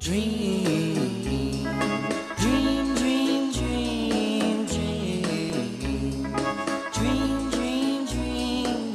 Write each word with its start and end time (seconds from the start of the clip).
Dream, 0.00 0.94
dream, 1.22 1.62
dream, 2.38 2.94
dream, 2.94 3.50
dream. 3.52 4.66
Dream, 6.94 7.50
dream, 7.50 8.06
dream 8.06 8.92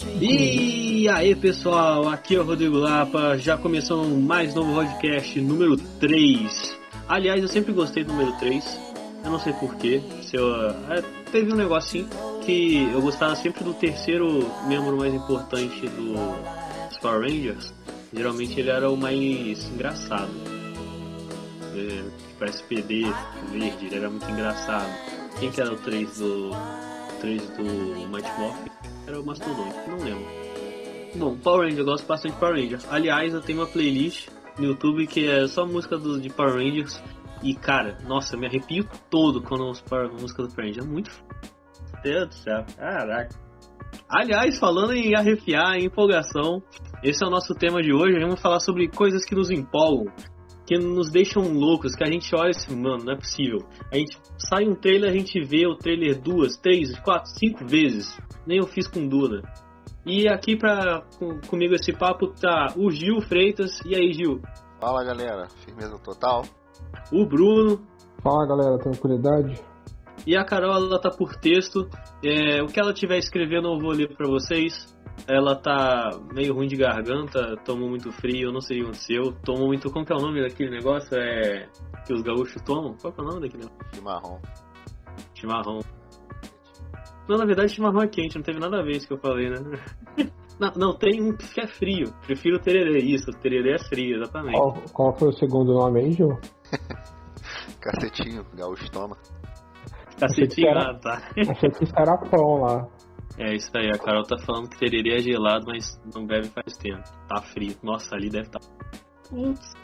dream. 0.00 0.22
E 0.22 1.06
aí 1.10 1.34
pessoal, 1.34 2.08
aqui 2.08 2.34
é 2.34 2.40
o 2.40 2.44
Rodrigo 2.44 2.78
Lapa, 2.78 3.36
já 3.36 3.58
começou 3.58 4.08
mais 4.08 4.54
novo 4.54 4.72
podcast 4.72 5.38
número 5.38 5.76
3. 5.76 6.83
Aliás, 7.08 7.42
eu 7.42 7.48
sempre 7.48 7.72
gostei 7.72 8.04
do 8.04 8.12
número 8.12 8.32
3, 8.38 8.78
eu 9.24 9.30
não 9.30 9.38
sei 9.38 9.52
porquê. 9.54 10.02
Se 10.22 10.36
eu, 10.36 10.70
é, 10.90 11.02
teve 11.30 11.52
um 11.52 11.56
negocinho 11.56 12.08
que 12.44 12.88
eu 12.92 13.00
gostava 13.00 13.34
sempre 13.36 13.64
do 13.64 13.74
terceiro 13.74 14.50
membro 14.66 14.96
mais 14.96 15.12
importante 15.12 15.88
do 15.88 16.14
Power 17.00 17.20
Rangers. 17.20 17.72
Geralmente 18.12 18.58
ele 18.58 18.70
era 18.70 18.90
o 18.90 18.96
mais 18.96 19.68
engraçado. 19.68 20.30
É, 21.76 22.46
SPD 22.46 23.04
verde, 23.50 23.86
ele 23.86 23.96
era 23.96 24.08
muito 24.08 24.28
engraçado. 24.30 24.90
Quem 25.38 25.50
que 25.50 25.60
era 25.60 25.72
o 25.72 25.76
3 25.76 26.18
do. 26.18 26.50
3 27.20 27.42
do 27.50 27.62
Mighty 28.08 28.30
Morphin? 28.38 28.70
Era 29.06 29.20
o 29.20 29.24
Mastodonte, 29.24 29.76
não 29.88 29.98
lembro. 29.98 30.26
Bom, 31.16 31.36
Power 31.36 31.60
Rangers, 31.60 31.78
eu 31.78 31.84
gosto 31.84 32.06
bastante 32.06 32.32
de 32.32 32.40
Power 32.40 32.56
Rangers. 32.56 32.86
Aliás, 32.90 33.32
eu 33.32 33.40
tenho 33.40 33.60
uma 33.60 33.66
playlist 33.66 34.28
no 34.58 34.64
YouTube 34.66 35.06
que 35.06 35.26
é 35.28 35.46
só 35.46 35.66
música 35.66 35.96
do, 35.98 36.20
de 36.20 36.30
Power 36.30 36.54
Rangers. 36.54 37.02
E 37.42 37.54
cara, 37.54 37.98
nossa, 38.06 38.36
eu 38.36 38.40
me 38.40 38.46
arrepio 38.46 38.88
todo 39.10 39.42
quando 39.42 39.64
ouço 39.64 39.84
Power- 39.84 40.10
música 40.12 40.42
do 40.42 40.48
Power 40.48 40.66
Rangers. 40.68 40.86
É 40.86 40.88
muito. 40.88 41.10
Meu 41.92 42.02
Deus 42.02 42.28
do 42.28 42.34
céu, 42.34 42.64
caraca. 42.76 43.34
Aliás, 44.08 44.58
falando 44.58 44.92
em 44.92 45.14
arrepiar, 45.16 45.76
em 45.76 45.84
empolgação, 45.86 46.62
esse 47.02 47.22
é 47.22 47.26
o 47.26 47.30
nosso 47.30 47.54
tema 47.54 47.82
de 47.82 47.92
hoje. 47.92 48.18
Vamos 48.20 48.40
falar 48.40 48.60
sobre 48.60 48.88
coisas 48.88 49.24
que 49.24 49.34
nos 49.34 49.50
empolgam, 49.50 50.12
que 50.66 50.76
nos 50.78 51.10
deixam 51.10 51.42
loucos, 51.52 51.94
que 51.94 52.02
a 52.04 52.10
gente 52.10 52.34
olha 52.34 52.50
assim, 52.50 52.74
mano, 52.74 53.04
não 53.04 53.12
é 53.12 53.16
possível. 53.16 53.58
A 53.92 53.96
gente 53.96 54.18
sai 54.38 54.66
um 54.66 54.74
trailer, 54.74 55.10
a 55.10 55.12
gente 55.12 55.40
vê 55.44 55.66
o 55.66 55.76
trailer 55.76 56.20
duas, 56.20 56.56
três, 56.56 56.98
quatro, 57.00 57.30
cinco 57.30 57.64
vezes. 57.66 58.18
Nem 58.46 58.58
eu 58.58 58.66
fiz 58.66 58.86
com 58.88 59.06
Duna. 59.06 59.42
E 60.06 60.28
aqui 60.28 60.56
pra 60.56 61.02
com, 61.18 61.40
comigo 61.48 61.74
esse 61.74 61.92
papo 61.92 62.28
tá 62.28 62.74
o 62.76 62.90
Gil 62.90 63.20
Freitas. 63.22 63.80
E 63.84 63.94
aí, 63.94 64.12
Gil? 64.12 64.40
Fala 64.80 65.02
galera, 65.02 65.48
firmeza 65.64 65.98
total. 65.98 66.44
O 67.10 67.26
Bruno. 67.26 67.80
Fala 68.22 68.46
galera, 68.46 68.78
tranquilidade? 68.78 69.60
E 70.26 70.36
a 70.36 70.44
Carol, 70.44 70.74
ela 70.74 71.00
tá 71.00 71.10
por 71.10 71.36
texto. 71.36 71.88
É, 72.22 72.62
o 72.62 72.66
que 72.66 72.80
ela 72.80 72.92
tiver 72.92 73.18
escrevendo 73.18 73.68
eu 73.68 73.78
vou 73.78 73.92
ler 73.92 74.14
pra 74.14 74.26
vocês. 74.26 74.94
Ela 75.28 75.54
tá 75.54 76.10
meio 76.34 76.54
ruim 76.54 76.66
de 76.66 76.76
garganta, 76.76 77.56
tomou 77.64 77.88
muito 77.88 78.10
frio, 78.12 78.48
eu 78.48 78.52
não 78.52 78.60
sei 78.60 78.78
o 78.78 78.80
que 78.80 78.86
aconteceu. 78.88 79.32
Tomou 79.44 79.66
muito. 79.68 79.90
Como 79.90 80.04
que 80.04 80.12
é 80.12 80.16
o 80.16 80.20
nome 80.20 80.42
daquele 80.42 80.70
negócio? 80.70 81.16
É. 81.16 81.68
Que 82.06 82.12
os 82.12 82.22
gaúchos 82.22 82.60
tomam? 82.62 82.94
Qual 83.00 83.12
que 83.12 83.20
é 83.20 83.24
o 83.24 83.26
nome 83.26 83.40
daquele 83.40 83.64
negócio? 83.64 83.94
Chimarrão. 83.94 84.40
Chimarrão. 85.34 85.80
Não, 87.28 87.38
na 87.38 87.44
verdade, 87.44 87.72
chimarrão 87.72 88.02
é 88.02 88.08
quente, 88.08 88.36
não 88.36 88.42
teve 88.42 88.58
nada 88.58 88.80
a 88.80 88.82
ver 88.82 88.96
isso 88.96 89.06
que 89.06 89.14
eu 89.14 89.18
falei, 89.18 89.50
né? 89.50 89.58
Não, 90.56 90.70
não, 90.76 90.94
tem 90.96 91.20
um 91.20 91.36
que 91.36 91.60
é 91.60 91.66
frio. 91.66 92.14
Prefiro 92.24 92.58
o 92.58 92.60
tererê, 92.60 93.00
isso, 93.00 93.28
o 93.28 93.34
tererê 93.34 93.74
é 93.74 93.78
frio, 93.88 94.18
exatamente. 94.18 94.56
Qual, 94.56 94.72
qual 94.92 95.18
foi 95.18 95.30
o 95.30 95.32
segundo 95.32 95.74
nome 95.74 95.98
aí, 95.98 96.12
Gil? 96.12 96.38
Cacetinho, 97.82 98.46
gaúcho 98.54 98.88
toma. 98.92 99.16
Cacetinho, 100.16 100.68
era- 100.68 100.90
ah, 100.92 100.94
tá. 100.94 101.22
Achei 101.50 101.70
que 101.70 101.82
isso 101.82 101.92
era 101.98 102.16
pão 102.16 102.60
lá. 102.60 102.88
É 103.36 103.52
isso 103.56 103.68
aí, 103.76 103.88
a 103.90 103.98
Carol 103.98 104.22
tá 104.22 104.38
falando 104.38 104.68
que 104.68 104.78
tererê 104.78 105.16
é 105.16 105.18
gelado, 105.18 105.66
mas 105.66 106.00
não 106.14 106.24
bebe 106.24 106.46
faz 106.50 106.76
tempo. 106.76 107.02
Tá 107.28 107.42
frio. 107.42 107.74
Nossa, 107.82 108.14
ali 108.14 108.30
deve 108.30 108.46
estar. 108.46 108.60
Tá... 108.60 108.68
Putz. 109.28 109.74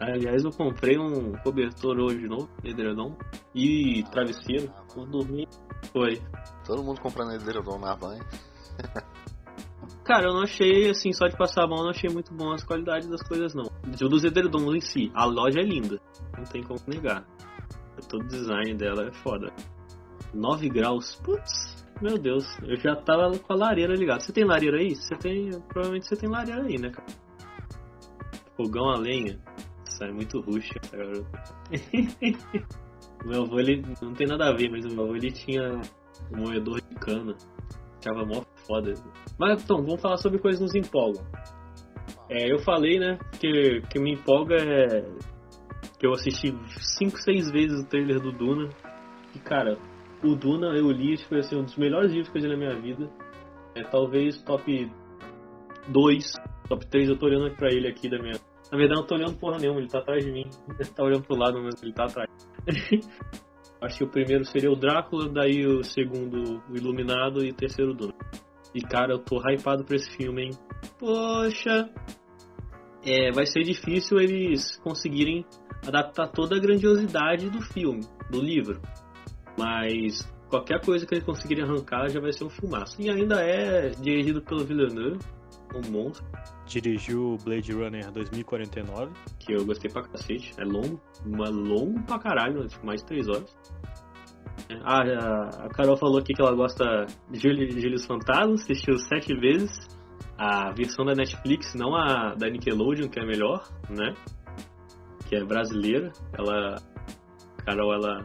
Aliás, 0.00 0.42
eu 0.42 0.50
comprei 0.50 0.98
um 0.98 1.32
cobertor 1.44 1.98
hoje 2.00 2.26
novo, 2.26 2.48
edredom, 2.64 3.16
e 3.54 4.02
travesseiro. 4.10 4.72
Vou 4.94 5.06
dormir. 5.06 5.46
Foi. 5.92 6.20
Todo 6.64 6.82
mundo 6.82 7.00
comprando 7.00 7.32
edredom 7.32 7.78
na 7.78 7.94
van. 7.94 8.18
Cara, 10.04 10.28
eu 10.28 10.34
não 10.34 10.42
achei, 10.42 10.90
assim, 10.90 11.12
só 11.12 11.26
de 11.26 11.36
passar 11.36 11.64
a 11.64 11.66
mão, 11.66 11.78
eu 11.78 11.84
não 11.84 11.90
achei 11.90 12.10
muito 12.10 12.32
bom 12.34 12.52
as 12.52 12.62
qualidades 12.62 13.08
das 13.08 13.22
coisas, 13.22 13.54
não. 13.54 13.70
Dos 13.82 14.22
edredons 14.22 14.74
em 14.74 14.80
si, 14.80 15.10
a 15.14 15.24
loja 15.24 15.60
é 15.60 15.62
linda, 15.62 15.98
não 16.36 16.44
tem 16.44 16.62
como 16.62 16.78
negar. 16.86 17.24
Todo 18.08 18.22
o 18.22 18.28
design 18.28 18.74
dela 18.74 19.08
é 19.08 19.12
foda. 19.12 19.50
9 20.34 20.68
graus, 20.68 21.14
putz, 21.16 21.86
meu 22.02 22.18
Deus, 22.18 22.44
eu 22.64 22.76
já 22.76 22.94
tava 22.96 23.38
com 23.38 23.52
a 23.52 23.56
lareira 23.56 23.94
ligada. 23.94 24.20
Você 24.20 24.32
tem 24.32 24.44
lareira 24.44 24.78
aí? 24.78 24.94
Você 24.94 25.16
tem, 25.16 25.50
provavelmente 25.68 26.06
você 26.06 26.16
tem 26.16 26.28
lareira 26.28 26.62
aí, 26.62 26.78
né, 26.78 26.90
cara? 26.90 27.06
Fogão 28.56 28.90
a 28.90 28.98
lenha. 28.98 29.40
Isso 29.86 30.04
é 30.04 30.12
muito 30.12 30.40
ruxa, 30.40 30.74
essa 30.82 30.96
meu 33.24 33.44
avô, 33.44 33.58
ele, 33.58 33.82
não 34.02 34.12
tem 34.12 34.26
nada 34.26 34.48
a 34.48 34.52
ver, 34.52 34.70
mas 34.70 34.84
o 34.84 34.88
meu 34.88 35.04
avô, 35.04 35.16
ele 35.16 35.30
tinha 35.30 35.80
moedor 36.30 36.80
de 36.80 36.94
cana. 36.96 37.34
Achava 37.98 38.24
mó 38.24 38.42
foda. 38.66 38.94
Mas 39.38 39.62
então, 39.62 39.78
vamos 39.78 40.00
falar 40.00 40.16
sobre 40.18 40.38
coisas 40.38 40.58
que 40.58 40.64
nos 40.64 40.86
empolgam. 40.86 41.24
É, 42.28 42.52
eu 42.52 42.58
falei, 42.60 42.98
né, 42.98 43.18
que 43.40 43.80
que 43.90 43.98
me 43.98 44.12
empolga 44.12 44.56
é 44.56 45.04
que 45.98 46.06
eu 46.06 46.12
assisti 46.12 46.54
5, 46.98 47.18
6 47.18 47.50
vezes 47.50 47.80
o 47.80 47.86
trailer 47.86 48.20
do 48.20 48.32
Duna. 48.32 48.68
E 49.34 49.38
cara, 49.38 49.78
o 50.22 50.34
Duna 50.34 50.76
eu 50.76 50.90
li, 50.90 51.16
foi 51.28 51.38
assim, 51.40 51.56
um 51.56 51.64
dos 51.64 51.76
melhores 51.76 52.10
livros 52.10 52.30
que 52.30 52.38
eu 52.38 52.42
li 52.42 52.48
na 52.48 52.56
minha 52.56 52.80
vida. 52.80 53.10
É 53.74 53.82
talvez 53.82 54.40
top 54.42 54.90
2, 55.88 56.32
top 56.68 56.86
3, 56.86 57.08
eu 57.08 57.18
tô 57.18 57.26
olhando 57.26 57.54
pra 57.56 57.68
ele 57.68 57.88
aqui 57.88 58.08
da 58.08 58.18
minha. 58.18 58.34
Na 58.70 58.78
verdade, 58.78 58.98
eu 58.98 59.02
não 59.02 59.06
tô 59.06 59.14
olhando 59.14 59.38
porra 59.38 59.58
nenhuma, 59.58 59.80
ele 59.80 59.88
tá 59.88 59.98
atrás 59.98 60.24
de 60.24 60.32
mim. 60.32 60.44
Ele 60.78 60.88
tá 60.90 61.04
olhando 61.04 61.22
pro 61.24 61.36
lado, 61.36 61.62
mas 61.62 61.80
ele 61.82 61.92
tá 61.92 62.04
atrás. 62.04 62.28
Acho 63.84 63.98
que 63.98 64.04
o 64.04 64.08
primeiro 64.08 64.46
seria 64.46 64.70
o 64.70 64.76
Drácula, 64.76 65.28
daí 65.28 65.66
o 65.66 65.84
segundo 65.84 66.62
o 66.70 66.76
Iluminado 66.76 67.44
e 67.44 67.50
o 67.50 67.54
terceiro 67.54 67.90
o 67.90 67.94
Duna. 67.94 68.14
E 68.74 68.80
cara, 68.80 69.12
eu 69.12 69.18
tô 69.18 69.38
hypado 69.38 69.84
pra 69.84 69.94
esse 69.94 70.10
filme, 70.16 70.44
hein? 70.44 70.50
Poxa! 70.98 71.90
É, 73.04 73.30
vai 73.30 73.44
ser 73.44 73.62
difícil 73.62 74.18
eles 74.18 74.78
conseguirem 74.78 75.44
adaptar 75.86 76.28
toda 76.28 76.56
a 76.56 76.58
grandiosidade 76.58 77.50
do 77.50 77.60
filme, 77.60 78.00
do 78.30 78.40
livro. 78.40 78.80
Mas 79.58 80.26
qualquer 80.48 80.80
coisa 80.80 81.06
que 81.06 81.14
eles 81.14 81.24
conseguirem 81.24 81.64
arrancar 81.64 82.08
já 82.08 82.20
vai 82.20 82.32
ser 82.32 82.44
um 82.44 82.50
filmaço. 82.50 83.00
E 83.02 83.10
ainda 83.10 83.42
é 83.42 83.90
dirigido 83.90 84.40
pelo 84.40 84.64
Villeneuve, 84.64 85.18
um 85.74 85.90
monstro, 85.90 86.24
Dirigiu 86.66 87.36
Blade 87.44 87.72
Runner 87.72 88.10
2049. 88.10 89.12
que 89.38 89.52
eu 89.52 89.64
gostei 89.66 89.90
pra 89.90 90.02
cacete. 90.02 90.54
É 90.58 90.64
longo, 90.64 90.98
mas 91.26 91.50
longo 91.50 92.02
pra 92.04 92.18
caralho, 92.18 92.62
né? 92.62 92.68
tipo 92.68 92.86
mais 92.86 93.02
de 93.02 93.06
3 93.06 93.28
horas. 93.28 93.56
Ah, 94.82 95.02
a- 95.02 95.68
Carol 95.70 95.96
falou 95.96 96.18
aqui 96.18 96.32
que 96.32 96.40
ela 96.40 96.54
gosta 96.54 97.06
de 97.30 97.38
Július 97.38 98.06
Fantasma, 98.06 98.54
assistiu 98.54 98.96
sete 98.98 99.34
vezes. 99.34 99.88
A 100.38 100.70
versão 100.72 101.04
da 101.04 101.14
Netflix, 101.14 101.74
não 101.74 101.94
a 101.94 102.34
da 102.34 102.48
Nickelodeon, 102.48 103.08
que 103.08 103.20
é 103.20 103.24
melhor, 103.26 103.62
né? 103.88 104.14
Que 105.28 105.36
é 105.36 105.44
brasileira. 105.44 106.12
Ela. 106.36 106.76
Carol, 107.64 107.94
ela 107.94 108.24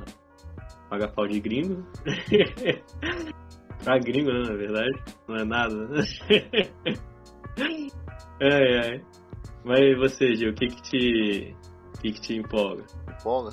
paga 0.89 1.07
pau 1.07 1.27
de 1.27 1.39
gringo. 1.39 1.85
pra 3.83 3.97
gringo, 3.99 4.31
né, 4.31 4.39
na 4.49 4.55
verdade. 4.55 5.03
Não 5.27 5.35
é 5.35 5.45
nada. 5.45 5.87
ai, 8.41 8.77
ai. 8.77 9.05
Mas 9.63 9.79
e 9.79 9.95
você, 9.95 10.35
Gil, 10.35 10.51
o 10.51 10.55
que 10.55 10.67
que 10.67 10.81
te. 10.81 11.55
O 11.95 12.01
que 12.01 12.11
que 12.13 12.21
te 12.21 12.35
empolga? 12.37 12.85
Empolga? 13.09 13.51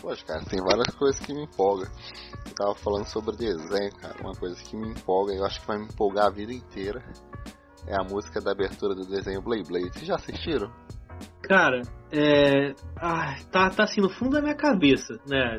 Poxa, 0.00 0.24
cara, 0.24 0.44
tem 0.44 0.60
várias 0.60 0.94
coisas 0.94 1.20
que 1.20 1.34
me 1.34 1.42
empolgam. 1.42 1.88
Eu 2.46 2.54
tava 2.54 2.74
falando 2.76 3.06
sobre 3.06 3.36
desenho, 3.36 3.92
cara. 3.96 4.14
Uma 4.20 4.32
coisa 4.34 4.56
que 4.62 4.76
me 4.76 4.88
empolga, 4.90 5.34
eu 5.34 5.44
acho 5.44 5.60
que 5.60 5.66
vai 5.66 5.78
me 5.78 5.84
empolgar 5.84 6.26
a 6.26 6.30
vida 6.30 6.52
inteira. 6.52 7.02
É 7.86 7.94
a 7.94 8.04
música 8.04 8.40
da 8.40 8.52
abertura 8.52 8.94
do 8.94 9.06
desenho 9.06 9.42
Blade 9.42 9.64
Blade. 9.64 9.90
Vocês 9.92 10.06
já 10.06 10.14
assistiram? 10.14 10.70
Cara, 11.42 11.82
é. 12.12 12.74
Ah, 12.96 13.36
tá, 13.50 13.70
tá 13.70 13.84
assim 13.84 14.00
no 14.00 14.10
fundo 14.10 14.32
da 14.32 14.42
minha 14.42 14.54
cabeça, 14.54 15.14
né? 15.26 15.56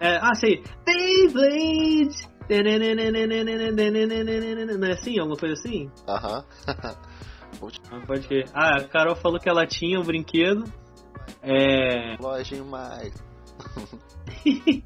É, 0.00 0.16
ah, 0.16 0.34
sei. 0.34 0.62
Beyblade! 0.84 2.28
Não 4.78 4.88
é 4.88 4.92
assim? 4.92 5.18
Alguma 5.18 5.36
coisa 5.36 5.54
assim? 5.54 5.90
Aham. 6.08 6.44
Ah, 7.90 8.00
pode 8.06 8.28
crer. 8.28 8.48
Ah, 8.54 8.76
a 8.76 8.84
Carol 8.84 9.16
falou 9.16 9.40
que 9.40 9.48
ela 9.48 9.66
tinha 9.66 9.98
o 9.98 10.04
brinquedo. 10.04 10.64
É. 11.42 12.16
Loja 12.20 12.62
mais. 12.64 13.12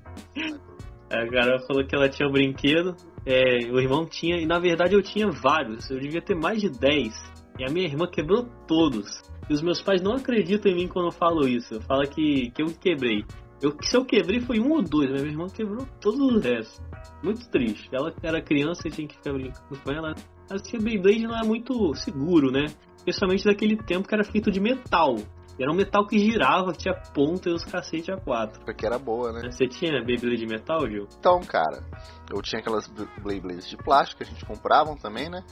A 1.11 1.27
Carol 1.31 1.61
falou 1.67 1.87
que 1.87 1.95
ela 1.95 2.09
tinha 2.09 2.29
o 2.29 2.33
brinquedo. 2.33 2.97
É, 3.27 3.71
o 3.71 3.79
irmão 3.79 4.07
tinha, 4.07 4.37
e 4.37 4.47
na 4.47 4.59
verdade 4.59 4.95
eu 4.95 5.03
tinha 5.03 5.31
vários. 5.31 5.89
Eu 5.91 6.01
devia 6.01 6.21
ter 6.21 6.35
mais 6.35 6.61
de 6.61 6.69
10. 6.69 7.15
E 7.59 7.65
a 7.65 7.71
minha 7.71 7.87
irmã 7.87 8.07
quebrou 8.07 8.49
todos. 8.67 9.23
E 9.49 9.53
os 9.53 9.63
meus 9.63 9.81
pais 9.81 10.03
não 10.03 10.15
acreditam 10.15 10.73
em 10.73 10.75
mim 10.75 10.89
quando 10.89 11.07
eu 11.07 11.13
falo 11.13 11.47
isso. 11.47 11.75
Eu 11.75 11.83
falo 11.83 12.03
que, 12.09 12.51
que 12.51 12.63
eu 12.63 12.67
quebrei. 12.81 13.25
Eu, 13.63 13.77
se 13.83 13.97
eu 13.97 14.05
quebrei 14.05 14.41
foi 14.41 14.59
um 14.59 14.73
ou 14.73 14.83
dois, 14.83 15.11
mas 15.11 15.23
minha 15.23 15.33
irmã 15.33 15.47
quebrou 15.49 15.87
todos 16.01 16.21
os 16.21 16.45
restos. 16.45 16.81
Muito 17.23 17.49
triste. 17.51 17.89
Ela 17.93 18.13
era 18.23 18.43
criança 18.43 18.87
e 18.87 18.91
tinha 18.91 19.09
que 19.09 19.17
ficar 19.17 19.33
brincando 19.33 19.81
com 19.83 19.93
ela. 19.93 20.15
Assim, 20.51 20.79
Beyblade 20.79 21.27
não 21.27 21.39
é 21.39 21.43
muito 21.43 21.95
seguro, 21.95 22.51
né? 22.51 22.67
Especialmente 22.97 23.45
daquele 23.45 23.77
tempo 23.77 24.07
que 24.09 24.15
era 24.15 24.25
feito 24.25 24.51
de 24.51 24.61
metal. 24.61 25.17
Era 25.59 25.71
um 25.71 25.75
metal 25.75 26.05
que 26.07 26.19
girava, 26.19 26.73
que 26.73 26.79
tinha 26.79 26.95
ponta 27.15 27.49
e 27.49 27.53
os 27.53 27.65
cacete 27.65 28.11
a 28.11 28.17
quatro. 28.17 28.65
Porque 28.65 28.85
era 28.85 28.99
boa, 28.99 29.33
né? 29.33 29.51
Você 29.51 29.69
tinha 29.69 30.03
Beyblade 30.05 30.39
de 30.39 30.47
metal, 30.47 30.89
Gil? 30.89 31.07
Então, 31.19 31.41
cara, 31.43 31.85
eu 32.33 32.43
tinha 32.43 32.61
aquelas 32.61 32.89
Beyblades 33.23 33.69
de 33.69 33.77
plástico 33.77 34.19
que 34.19 34.29
a 34.29 34.33
gente 34.33 34.45
comprava 34.45 34.95
também, 34.97 35.31
né? 35.31 35.45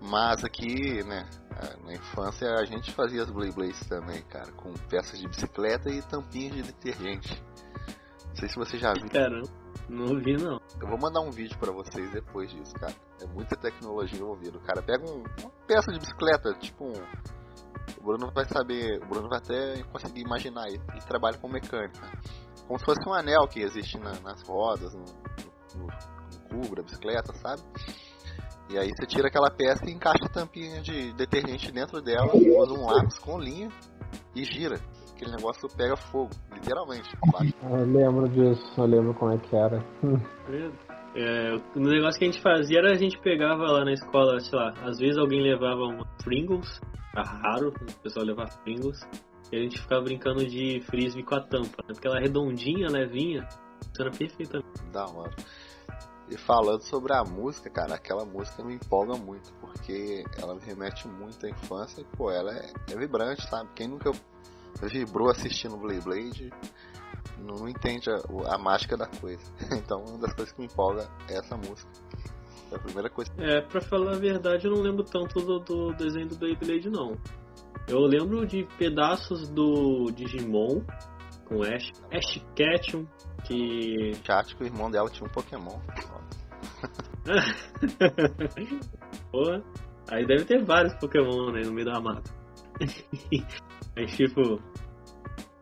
Mas 0.00 0.44
aqui, 0.44 1.02
né, 1.04 1.28
na 1.84 1.92
infância 1.92 2.48
a 2.54 2.64
gente 2.64 2.90
fazia 2.92 3.22
as 3.22 3.30
Beyblades 3.30 3.86
também, 3.86 4.22
cara, 4.22 4.50
com 4.52 4.72
peças 4.88 5.18
de 5.20 5.28
bicicleta 5.28 5.90
e 5.90 6.00
tampinhas 6.00 6.54
de 6.54 6.62
detergente. 6.62 7.42
Não 8.28 8.36
sei 8.36 8.48
se 8.48 8.56
você 8.56 8.78
já 8.78 8.94
viu. 8.94 9.10
Caramba, 9.10 9.48
não 9.88 10.18
vi 10.20 10.36
não. 10.36 10.60
Eu 10.80 10.88
vou 10.88 10.98
mandar 10.98 11.20
um 11.20 11.30
vídeo 11.30 11.58
pra 11.58 11.72
vocês 11.72 12.10
depois 12.12 12.50
disso, 12.50 12.72
cara. 12.74 12.94
É 13.20 13.26
muita 13.26 13.56
tecnologia 13.56 14.18
envolvida. 14.18 14.58
Cara 14.60 14.82
pega 14.82 15.04
um, 15.10 15.24
uma 15.40 15.50
peça 15.66 15.92
de 15.92 15.98
bicicleta, 15.98 16.54
tipo 16.54 16.84
um. 16.84 16.92
O 17.98 18.04
Bruno 18.04 18.30
vai 18.32 18.44
saber, 18.46 19.02
o 19.02 19.06
Bruno 19.06 19.28
vai 19.28 19.38
até 19.38 19.82
conseguir 19.84 20.20
imaginar. 20.20 20.68
Ele, 20.68 20.80
ele 20.92 21.00
trabalha 21.02 21.36
com 21.38 21.48
mecânica. 21.48 22.00
Como 22.66 22.78
se 22.78 22.84
fosse 22.84 23.08
um 23.08 23.12
anel 23.12 23.48
que 23.48 23.60
existe 23.60 23.98
na, 23.98 24.12
nas 24.20 24.42
rodas, 24.42 24.94
no, 24.94 25.04
no, 25.74 25.86
no 25.86 26.48
cubo 26.48 26.76
da 26.76 26.82
bicicleta, 26.82 27.32
sabe? 27.34 27.62
E 28.70 28.78
aí 28.78 28.88
você 28.88 29.04
tira 29.04 29.26
aquela 29.26 29.50
peça 29.50 29.84
e 29.84 29.92
encaixa 29.92 30.24
a 30.24 30.28
tampinha 30.28 30.80
de 30.80 31.12
detergente 31.14 31.72
dentro 31.72 32.00
dela, 32.00 32.30
usa 32.32 32.72
um 32.72 32.86
lápis 32.86 33.18
com 33.18 33.36
linha 33.36 33.68
e 34.34 34.44
gira. 34.44 34.80
Aquele 35.20 35.36
negócio 35.36 35.68
pega 35.76 35.96
fogo, 35.98 36.30
literalmente. 36.50 37.10
Eu 37.62 37.84
lembro 37.84 38.26
disso, 38.30 38.72
eu 38.78 38.86
lembro 38.86 39.12
como 39.12 39.32
é 39.32 39.36
que 39.36 39.54
era. 39.54 39.84
É, 41.14 41.56
o 41.76 41.80
negócio 41.80 42.18
que 42.18 42.24
a 42.24 42.30
gente 42.30 42.40
fazia 42.40 42.78
era 42.78 42.92
a 42.92 42.94
gente 42.94 43.18
pegava 43.18 43.64
lá 43.64 43.84
na 43.84 43.92
escola, 43.92 44.40
sei 44.40 44.58
lá, 44.58 44.72
às 44.82 44.98
vezes 44.98 45.18
alguém 45.18 45.42
levava 45.42 45.82
uma 45.82 46.06
Pringles, 46.24 46.80
tá 47.12 47.22
raro 47.22 47.68
o 47.68 48.02
pessoal 48.02 48.24
levar 48.24 48.48
Pringles, 48.62 48.98
e 49.52 49.56
a 49.56 49.60
gente 49.60 49.78
ficava 49.78 50.00
brincando 50.00 50.46
de 50.46 50.80
frisbee 50.86 51.22
com 51.22 51.34
a 51.34 51.40
tampa, 51.40 51.82
né? 51.82 51.92
porque 51.92 52.06
ela 52.06 52.16
é 52.16 52.22
redondinha, 52.22 52.88
levinha, 52.88 53.46
funciona 53.84 54.10
perfeitamente. 54.16 54.82
Da 54.90 55.04
hora. 55.04 55.36
E 56.30 56.36
falando 56.38 56.80
sobre 56.82 57.12
a 57.12 57.24
música, 57.24 57.68
cara, 57.68 57.96
aquela 57.96 58.24
música 58.24 58.64
me 58.64 58.76
empolga 58.76 59.16
muito, 59.16 59.52
porque 59.60 60.24
ela 60.40 60.54
me 60.54 60.62
remete 60.62 61.06
muito 61.08 61.44
à 61.44 61.50
infância 61.50 62.00
e, 62.00 62.04
pô, 62.16 62.30
ela 62.30 62.56
é, 62.56 62.72
é 62.90 62.96
vibrante, 62.96 63.46
sabe? 63.48 63.68
Quem 63.74 63.88
nunca 63.88 64.12
vibrou 64.82 65.30
assistindo 65.30 65.76
Blade 65.76 66.00
Blade 66.00 66.50
não, 67.38 67.56
não 67.56 67.68
entende 67.68 68.10
a, 68.10 68.20
a, 68.54 68.58
mágica 68.58 68.96
da 68.96 69.06
coisa. 69.06 69.42
Então, 69.72 70.04
uma 70.04 70.18
das 70.18 70.34
coisas 70.34 70.52
que 70.52 70.60
me 70.60 70.66
empolga 70.66 71.08
é 71.28 71.38
essa 71.38 71.56
música. 71.56 71.90
É 72.70 72.76
a 72.76 72.78
primeira 72.78 73.10
coisa. 73.10 73.32
É, 73.38 73.62
pra 73.62 73.80
falar 73.80 74.14
a 74.14 74.18
verdade, 74.18 74.66
eu 74.66 74.72
não 74.72 74.82
lembro 74.82 75.04
tanto 75.04 75.40
do, 75.40 75.58
do 75.58 75.92
desenho 75.94 76.28
do 76.28 76.36
Blade 76.36 76.64
Blade, 76.64 76.90
não. 76.90 77.16
Eu 77.88 78.00
lembro 78.00 78.46
de 78.46 78.64
pedaços 78.78 79.48
do 79.48 80.10
Digimon 80.12 80.82
com 81.46 81.62
Ash, 81.62 81.90
Ash 82.12 82.40
Ketchum, 82.54 83.06
que. 83.44 84.12
Chat 84.24 84.54
que 84.54 84.62
o 84.62 84.66
irmão 84.66 84.90
dela 84.90 85.10
tinha 85.10 85.26
um 85.26 85.32
Pokémon. 85.32 85.80
Pô, 89.32 89.60
aí 90.10 90.26
deve 90.26 90.44
ter 90.44 90.64
vários 90.64 90.94
Pokémon 90.94 91.52
né, 91.52 91.62
no 91.64 91.72
meio 91.72 91.86
da 91.86 92.00
mata. 92.00 92.39
Mas 93.96 94.16
tipo. 94.16 94.60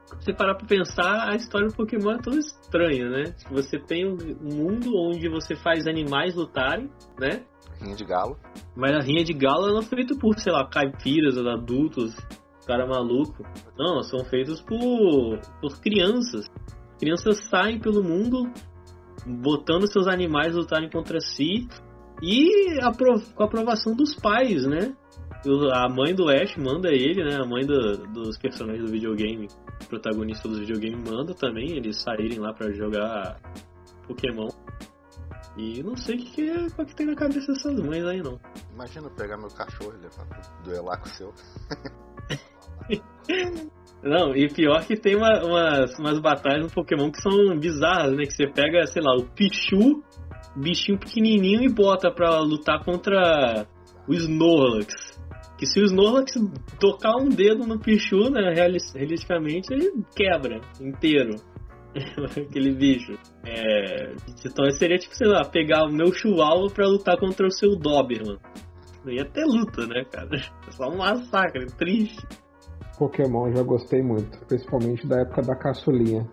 Se 0.06 0.24
você 0.24 0.32
parar 0.32 0.54
pra 0.54 0.66
pensar, 0.66 1.28
a 1.30 1.36
história 1.36 1.68
do 1.68 1.74
Pokémon 1.74 2.12
é 2.12 2.18
toda 2.18 2.38
estranha, 2.38 3.08
né? 3.08 3.34
Você 3.50 3.78
tem 3.78 4.06
um 4.06 4.16
mundo 4.42 4.90
onde 4.96 5.28
você 5.28 5.54
faz 5.54 5.86
animais 5.86 6.34
lutarem, 6.34 6.90
né? 7.18 7.44
Rinha 7.80 7.94
de 7.94 8.04
galo. 8.04 8.36
Mas 8.74 8.92
a 8.92 9.00
rinha 9.00 9.22
de 9.22 9.32
galo 9.32 9.68
não 9.68 9.80
é 9.80 9.82
feita 9.82 10.16
por, 10.18 10.38
sei 10.38 10.52
lá, 10.52 10.66
caipiras 10.66 11.36
adultos, 11.36 12.16
cara 12.66 12.86
maluco. 12.86 13.44
Não, 13.78 14.02
são 14.02 14.24
feitos 14.24 14.60
por, 14.60 15.38
por 15.60 15.80
crianças. 15.80 16.46
Crianças 16.98 17.48
saem 17.48 17.78
pelo 17.78 18.02
mundo 18.02 18.50
botando 19.26 19.90
seus 19.90 20.08
animais 20.08 20.54
lutarem 20.54 20.90
contra 20.90 21.20
si 21.20 21.68
e 22.22 22.80
com 23.36 23.42
a 23.42 23.46
aprovação 23.46 23.94
dos 23.94 24.14
pais, 24.14 24.66
né? 24.66 24.94
A 25.72 25.88
mãe 25.88 26.14
do 26.14 26.28
Ash 26.28 26.56
manda 26.56 26.88
ele, 26.88 27.22
né? 27.22 27.36
A 27.36 27.46
mãe 27.46 27.64
do, 27.64 28.06
dos 28.08 28.36
personagens 28.38 28.84
do 28.84 28.90
videogame, 28.90 29.48
protagonista 29.88 30.48
do 30.48 30.58
videogame, 30.58 30.96
manda 30.96 31.32
também 31.32 31.76
eles 31.76 32.02
saírem 32.02 32.38
lá 32.38 32.52
para 32.52 32.72
jogar 32.72 33.40
Pokémon. 34.06 34.48
E 35.56 35.82
não 35.82 35.96
sei 35.96 36.16
o 36.16 36.18
que, 36.18 36.30
que, 36.30 36.50
é, 36.50 36.84
que 36.84 36.94
tem 36.94 37.06
na 37.06 37.14
cabeça 37.14 37.52
dessas 37.52 37.80
mães 37.80 38.04
aí, 38.04 38.22
não. 38.22 38.38
Imagina 38.74 39.10
pegar 39.10 39.36
meu 39.36 39.48
cachorro 39.48 39.94
e 39.96 40.02
levar 40.02 40.26
duelar 40.64 41.00
com 41.00 41.06
o 41.06 41.10
seu. 41.10 41.34
Não, 44.02 44.34
e 44.34 44.48
pior 44.48 44.86
que 44.86 44.96
tem 44.96 45.16
uma, 45.16 45.44
umas, 45.44 45.98
umas 45.98 46.20
batalhas 46.20 46.62
no 46.62 46.70
Pokémon 46.70 47.10
que 47.10 47.20
são 47.20 47.58
bizarras, 47.58 48.12
né? 48.12 48.24
Que 48.24 48.32
você 48.32 48.46
pega, 48.46 48.86
sei 48.86 49.02
lá, 49.02 49.16
o 49.16 49.24
Pichu, 49.24 50.02
bichinho 50.54 50.98
pequenininho, 50.98 51.64
e 51.64 51.68
bota 51.68 52.10
pra 52.10 52.38
lutar 52.38 52.84
contra 52.84 53.66
o 54.06 54.14
Snorlax. 54.14 55.17
Que 55.58 55.66
se 55.66 55.80
o 55.80 55.84
Snorlax 55.84 56.32
tocar 56.78 57.16
um 57.16 57.28
dedo 57.28 57.66
no 57.66 57.78
Pichu, 57.78 58.30
né, 58.30 58.52
realisticamente, 58.54 59.72
ele 59.72 59.92
quebra 60.14 60.60
inteiro. 60.80 61.34
Aquele 62.46 62.74
bicho. 62.74 63.18
É, 63.44 64.14
então 64.44 64.70
seria 64.70 64.98
tipo, 64.98 65.16
sei 65.16 65.26
lá, 65.26 65.44
pegar 65.44 65.84
o 65.84 65.92
meu 65.92 66.12
Chihuahua 66.12 66.70
pra 66.70 66.86
lutar 66.86 67.18
contra 67.18 67.46
o 67.46 67.50
seu 67.50 67.76
Doberman. 67.76 68.38
Ia 69.06 69.24
ter 69.24 69.44
luta, 69.44 69.86
né, 69.86 70.04
cara? 70.04 70.28
É 70.36 70.70
só 70.70 70.88
um 70.88 70.98
massacre, 70.98 71.66
triste. 71.76 72.24
Pokémon 72.98 73.52
já 73.54 73.62
gostei 73.62 74.02
muito, 74.02 74.38
principalmente 74.46 75.06
da 75.06 75.20
época 75.20 75.42
da 75.42 75.56
caçulinha, 75.56 76.28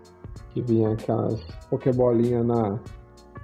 que 0.52 0.60
vinha 0.62 0.92
aquelas 0.92 1.40
Pokébolinhas 1.70 2.44
na 2.44 2.78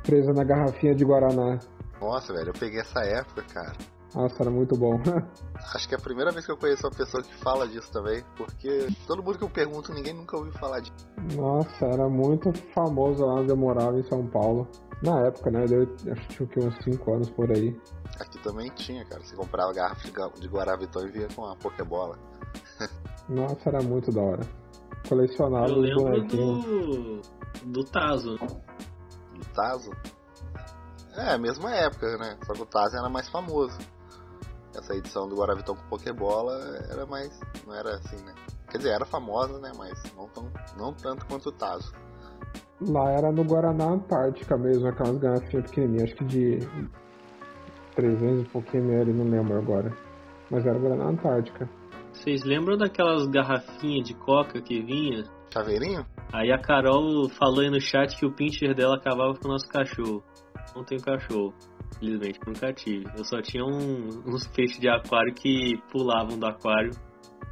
presa 0.03 0.33
na 0.33 0.45
garrafinha 0.45 0.95
de 0.95 1.05
Guaraná. 1.05 1.59
Nossa, 2.01 2.33
velho, 2.33 2.49
eu 2.49 2.59
peguei 2.59 2.81
essa 2.81 3.01
época, 3.01 3.43
cara. 3.55 3.73
Nossa, 4.15 4.43
era 4.43 4.51
muito 4.51 4.77
bom. 4.77 5.01
Acho 5.75 5.89
que 5.89 5.95
é 5.95 5.99
a 5.99 6.01
primeira 6.01 6.31
vez 6.31 6.45
que 6.45 6.53
eu 6.53 6.57
conheço 6.57 6.87
uma 6.87 6.95
pessoa 6.95 7.23
que 7.23 7.35
fala 7.37 7.67
disso 7.67 7.91
também, 7.91 8.23
porque 8.37 8.89
todo 9.07 9.23
mundo 9.23 9.39
que 9.39 9.45
eu 9.45 9.51
pergunto, 9.51 9.93
ninguém 9.95 10.13
nunca 10.13 10.37
ouviu 10.37 10.53
falar 10.53 10.81
disso. 10.81 11.09
Nossa, 11.35 11.87
era 11.87 12.09
muito 12.09 12.53
famoso 12.75 13.25
lá 13.25 13.35
onde 13.41 13.51
eu 13.51 13.57
morava 13.57 13.99
em 13.99 14.03
São 14.05 14.27
Paulo. 14.27 14.69
Na 15.03 15.27
época, 15.27 15.51
né? 15.51 15.65
Eu 15.69 16.13
acho 16.13 16.29
que 16.29 16.47
tinha 16.47 16.69
uns 16.69 16.77
5 16.85 17.13
anos 17.13 17.31
por 17.31 17.51
aí. 17.51 17.77
Aqui 18.21 18.39
também 18.43 18.71
tinha, 18.75 19.05
cara. 19.05 19.21
Você 19.25 19.35
comprava 19.35 19.73
garrafa 19.73 20.09
de 20.39 20.47
Guaravitão 20.47 21.07
e 21.07 21.11
vinha 21.11 21.29
com 21.35 21.43
uma 21.43 21.57
Pokébola. 21.57 22.17
Nossa, 23.29 23.69
era 23.69 23.83
muito 23.83 24.13
da 24.13 24.21
hora. 24.21 24.47
Colecionava 25.09 25.69
Eu 25.69 25.79
os 25.81 25.95
bonequinhos. 25.95 26.65
do. 26.65 27.73
do 27.73 27.85
Tazo. 27.85 28.37
Do 28.37 29.45
Tazo? 29.53 29.91
É, 31.17 31.33
a 31.33 31.39
mesma 31.39 31.75
época, 31.75 32.17
né? 32.19 32.39
Só 32.47 32.53
que 32.53 32.63
o 32.63 32.67
Tazo 32.67 32.97
era 32.97 33.09
mais 33.09 33.29
famoso. 33.29 33.77
Essa 34.77 34.95
edição 34.95 35.29
do 35.29 35.37
Guaravitão 35.37 35.75
com 35.75 35.83
Pokébola 35.89 36.59
era 36.91 37.07
mais. 37.07 37.39
não 37.67 37.75
era 37.75 37.97
assim, 37.97 38.17
né? 38.25 38.35
Quer 38.71 38.79
dizer, 38.79 38.91
era 38.91 39.05
famosa, 39.05 39.59
né? 39.59 39.71
Mas 39.77 39.93
não, 40.17 40.29
tão, 40.29 40.51
não 40.77 40.93
tanto 40.95 41.27
quanto 41.27 41.51
o 41.51 41.53
Tazo. 41.53 41.93
Lá 42.81 43.11
era 43.11 43.31
no 43.31 43.45
Guaraná 43.45 43.91
Antártica 43.91 44.57
mesmo, 44.57 44.89
aquelas 44.89 45.19
garrafinhas 45.19 45.71
pequenininhas, 45.71 46.05
acho 46.05 46.17
que 46.17 46.25
de 46.25 46.59
300 47.95 48.43
e 48.43 48.49
pouquinho 48.49 48.85
ml, 48.85 49.13
não 49.13 49.31
lembro 49.31 49.59
agora. 49.59 49.97
Mas 50.51 50.67
era 50.67 50.79
Guaraná 50.79 51.05
Antártica. 51.05 51.69
Vocês 52.13 52.43
lembram 52.45 52.77
daquelas 52.77 53.27
garrafinhas 53.27 54.07
de 54.07 54.15
coca 54.15 54.61
que 54.61 54.83
vinha? 54.83 55.25
Chaveirinho? 55.53 56.05
Aí 56.33 56.51
a 56.51 56.59
Carol 56.59 57.29
falou 57.29 57.61
aí 57.61 57.71
no 57.71 57.81
chat 57.81 58.17
que 58.19 58.27
o 58.27 58.33
pincher 58.33 58.75
dela 58.75 58.97
acabava 58.97 59.35
com 59.35 59.49
o 59.49 59.51
nosso 59.51 59.69
cachorro. 59.69 60.23
Não 60.75 60.85
tenho 60.85 61.03
cachorro. 61.03 61.53
Infelizmente, 61.97 62.41
nunca 62.47 62.73
tive. 62.73 63.05
Eu 63.17 63.25
só 63.25 63.41
tinha 63.43 63.65
um- 63.65 64.23
uns 64.27 64.47
peixes 64.49 64.79
de 64.81 64.89
aquário 64.89 65.33
que 65.35 65.77
pulavam 65.91 66.39
do 66.39 66.47
aquário 66.47 66.91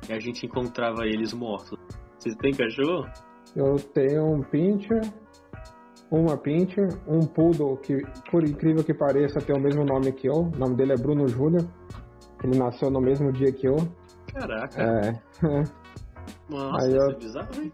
e 0.09 0.13
a 0.13 0.19
gente 0.19 0.47
encontrava 0.47 1.05
eles 1.07 1.33
mortos. 1.33 1.79
Vocês 2.19 2.35
têm 2.37 2.53
cachorro? 2.53 3.07
Eu 3.57 3.77
tenho 3.77 4.25
um 4.35 4.43
pincher, 4.43 5.01
uma 6.11 6.37
pincher, 6.37 6.89
um 7.07 7.21
poodle 7.21 7.77
que, 7.79 7.97
por 8.31 8.43
incrível 8.45 8.83
que 8.85 8.95
pareça, 8.95 9.41
tem 9.41 9.57
o 9.57 9.61
mesmo 9.61 9.85
nome 9.85 10.13
que 10.13 10.29
eu. 10.29 10.35
O 10.35 10.59
nome 10.59 10.75
dele 10.77 10.93
é 10.93 10.97
Bruno 10.97 11.27
Júnior. 11.29 11.67
Ele 12.43 12.59
nasceu 12.59 12.91
no 12.91 13.01
mesmo 13.01 13.33
dia 13.33 13.53
que 13.53 13.67
eu. 13.67 13.77
Caraca, 14.33 14.81
É. 14.83 15.21
nossa, 16.49 16.85
aí 16.85 16.91
isso 16.93 16.97
eu- 17.01 17.11
é 17.11 17.15
bizarro, 17.17 17.63
hein? 17.63 17.73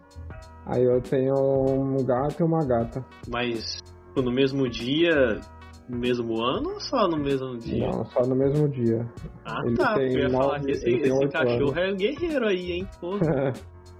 Aí 0.65 0.83
eu 0.83 1.01
tenho 1.01 1.33
um 1.35 2.03
gato 2.03 2.41
e 2.41 2.43
uma 2.43 2.65
gata. 2.65 3.05
Mas 3.29 3.77
tipo, 3.77 4.21
no 4.21 4.31
mesmo 4.31 4.67
dia 4.69 5.39
no 5.89 5.97
mesmo 5.97 6.41
ano 6.41 6.73
ou 6.73 6.79
só 6.79 7.07
no 7.07 7.17
mesmo 7.17 7.57
dia? 7.57 7.87
Não, 7.87 8.05
só 8.05 8.21
no 8.21 8.35
mesmo 8.35 8.67
dia. 8.69 9.05
Ah, 9.45 9.61
Ele 9.65 9.75
tá. 9.77 9.93
tem 9.95 10.13
Eu 10.13 10.19
ia 10.21 10.29
falar 10.29 10.59
nove- 10.59 10.65
que 10.65 10.71
esse, 10.71 10.89
esse 10.89 11.27
cachorro 11.29 11.71
anos. 11.71 11.77
é 11.77 11.91
guerreiro 11.93 12.47
aí, 12.47 12.71
hein? 12.71 12.87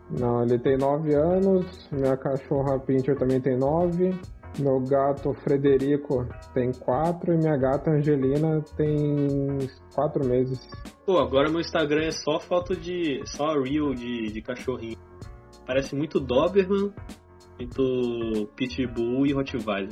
Não, 0.09 0.41
ele 0.43 0.57
tem 0.59 0.77
9 0.77 1.13
anos, 1.15 1.89
minha 1.91 2.15
cachorra 2.15 2.79
Pincher 2.79 3.17
também 3.17 3.41
tem 3.41 3.57
9, 3.57 4.17
meu 4.57 4.79
gato 4.79 5.33
Frederico 5.43 6.25
tem 6.53 6.71
4 6.71 7.33
e 7.33 7.37
minha 7.37 7.57
gata 7.57 7.91
Angelina 7.91 8.61
tem 8.77 9.57
4 9.93 10.25
meses. 10.25 10.65
Pô, 11.05 11.17
agora 11.19 11.49
meu 11.49 11.59
Instagram 11.59 12.05
é 12.05 12.11
só 12.11 12.39
foto 12.39 12.73
de. 12.73 13.21
só 13.25 13.59
reel 13.59 13.93
de, 13.93 14.31
de 14.31 14.41
cachorrinho. 14.41 14.95
Parece 15.65 15.93
muito 15.93 16.21
Doberman, 16.21 16.93
muito 17.59 18.47
Pitbull 18.55 19.27
e 19.27 19.33
Rottweiler. 19.33 19.89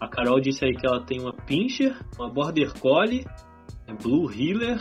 A 0.00 0.08
Carol 0.08 0.40
disse 0.40 0.64
aí 0.64 0.74
que 0.74 0.86
ela 0.86 1.04
tem 1.04 1.20
uma 1.20 1.32
Pinscher, 1.32 1.96
uma 2.18 2.28
Border 2.30 2.72
Collie, 2.80 3.24
é 3.86 3.92
Blue 3.94 4.30
Heeler, 4.32 4.78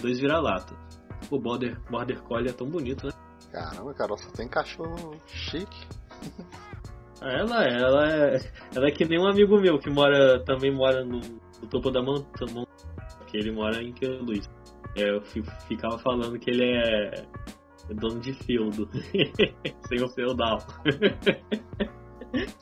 dois 0.00 0.20
vira-lata. 0.20 0.74
O 1.30 1.38
Border, 1.38 1.78
Border 1.90 2.22
Collie 2.22 2.48
é 2.50 2.52
tão 2.52 2.68
bonito, 2.68 3.06
né? 3.06 3.12
Caramba, 3.52 3.92
Carol, 3.94 4.16
só 4.18 4.30
tem 4.30 4.48
cachorro 4.48 5.16
chique. 5.26 5.86
Ela, 7.20 7.64
ela 7.64 8.08
é. 8.10 8.40
Ela 8.74 8.88
é 8.88 8.90
que 8.90 9.04
nem 9.04 9.18
um 9.20 9.26
amigo 9.26 9.60
meu 9.60 9.78
que 9.78 9.90
mora. 9.90 10.42
também 10.44 10.72
mora 10.74 11.04
no, 11.04 11.18
no 11.20 11.68
topo 11.68 11.90
da 11.90 12.00
montanha. 12.00 12.66
Que 13.26 13.36
ele 13.36 13.52
mora 13.52 13.82
em 13.82 13.92
Luiz. 14.22 14.48
É, 14.96 15.10
eu 15.10 15.20
fi- 15.22 15.42
ficava 15.68 15.98
falando 15.98 16.38
que 16.38 16.50
ele 16.50 16.64
é 16.64 17.26
dono 17.94 18.20
de 18.20 18.32
feudo. 18.32 18.88
Sem 19.86 20.02
o 20.02 20.08
feudal. 20.08 20.58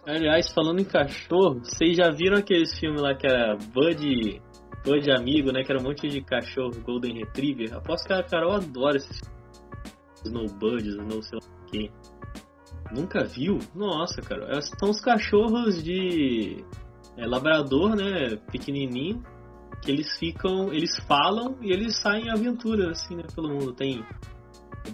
Aliás, 0.07 0.51
falando 0.53 0.81
em 0.81 0.85
cachorro, 0.85 1.61
vocês 1.61 1.97
já 1.97 2.11
viram 2.11 2.39
aqueles 2.39 2.79
filmes 2.79 3.01
lá 3.01 3.15
que 3.15 3.27
era 3.27 3.57
Bud. 3.57 4.41
Bud 4.85 5.11
Amigo, 5.11 5.53
né? 5.53 5.63
Que 5.63 5.73
era 5.73 5.81
um 5.81 5.85
monte 5.85 6.09
de 6.09 6.23
cachorro 6.23 6.71
Golden 6.83 7.19
Retriever. 7.19 7.75
Aposto 7.77 8.07
que 8.07 8.13
a 8.13 8.23
Carol 8.23 8.53
adora 8.53 8.97
esses 8.97 9.21
Snow 10.25 10.49
sei 11.23 11.39
lá 11.39 11.47
o 11.47 11.71
quê. 11.71 11.91
Nunca 12.93 13.25
viu? 13.25 13.59
Nossa, 13.75 14.23
cara. 14.23 14.47
é- 14.57 14.61
São 14.61 14.91
os 14.91 15.01
cachorros 15.01 15.83
de 15.83 16.65
é, 17.17 17.27
labrador, 17.27 17.95
né? 17.95 18.37
Pequenininho. 18.51 19.23
Que 19.83 19.91
eles 19.91 20.17
ficam. 20.19 20.73
Eles 20.73 20.97
falam 21.07 21.57
e 21.61 21.71
eles 21.71 22.01
saem 22.01 22.27
em 22.27 22.31
aventura, 22.31 22.91
assim, 22.91 23.17
né? 23.17 23.25
Pelo 23.35 23.49
mundo. 23.49 23.73
Tem 23.73 24.05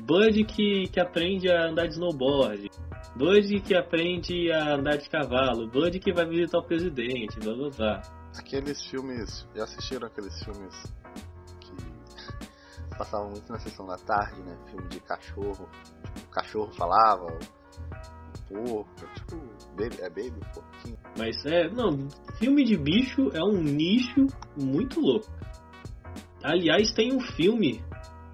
Bud 0.01 0.45
que, 0.45 0.89
que 0.89 1.01
aprende 1.01 1.51
a 1.51 1.69
andar 1.69 1.87
de 1.87 1.95
snowboard. 1.95 2.71
Bud 3.17 3.61
que 3.61 3.77
aprende 3.77 4.51
a 4.51 4.75
andar 4.75 4.97
de 4.97 5.09
cavalo. 5.09 5.69
Bud 5.69 5.99
que 6.01 6.13
vai 6.13 6.27
visitar 6.27 6.59
o 6.59 6.65
presidente. 6.65 7.39
Blá 7.39 7.55
blá 7.55 7.71
blá. 7.71 8.03
Aqueles 8.37 8.85
filmes. 8.87 9.47
Já 9.55 9.65
assistiram 9.65 10.09
aqueles 10.09 10.37
filmes 10.43 10.75
que 11.61 11.77
passavam 12.99 13.31
muito 13.31 13.51
na 13.51 13.59
sessão 13.61 13.87
da 13.87 13.97
tarde, 13.99 14.43
né? 14.43 14.57
Filme 14.69 14.89
de 14.89 15.01
cachorro. 15.01 15.69
Tipo, 16.03 16.27
o 16.27 16.31
cachorro 16.31 16.73
falava, 16.75 17.27
o 18.51 18.55
porco. 18.55 19.07
Tipo, 19.15 19.37
baby, 19.77 19.97
é 20.01 20.09
baby, 20.09 20.41
porquinho. 20.53 20.99
Mas 21.17 21.47
é, 21.47 21.69
não, 21.71 22.09
filme 22.39 22.65
de 22.65 22.77
bicho 22.77 23.31
é 23.33 23.43
um 23.45 23.63
nicho 23.63 24.27
muito 24.57 25.01
louco. 25.01 25.31
Aliás, 26.43 26.93
tem 26.93 27.15
um 27.15 27.21
filme 27.21 27.83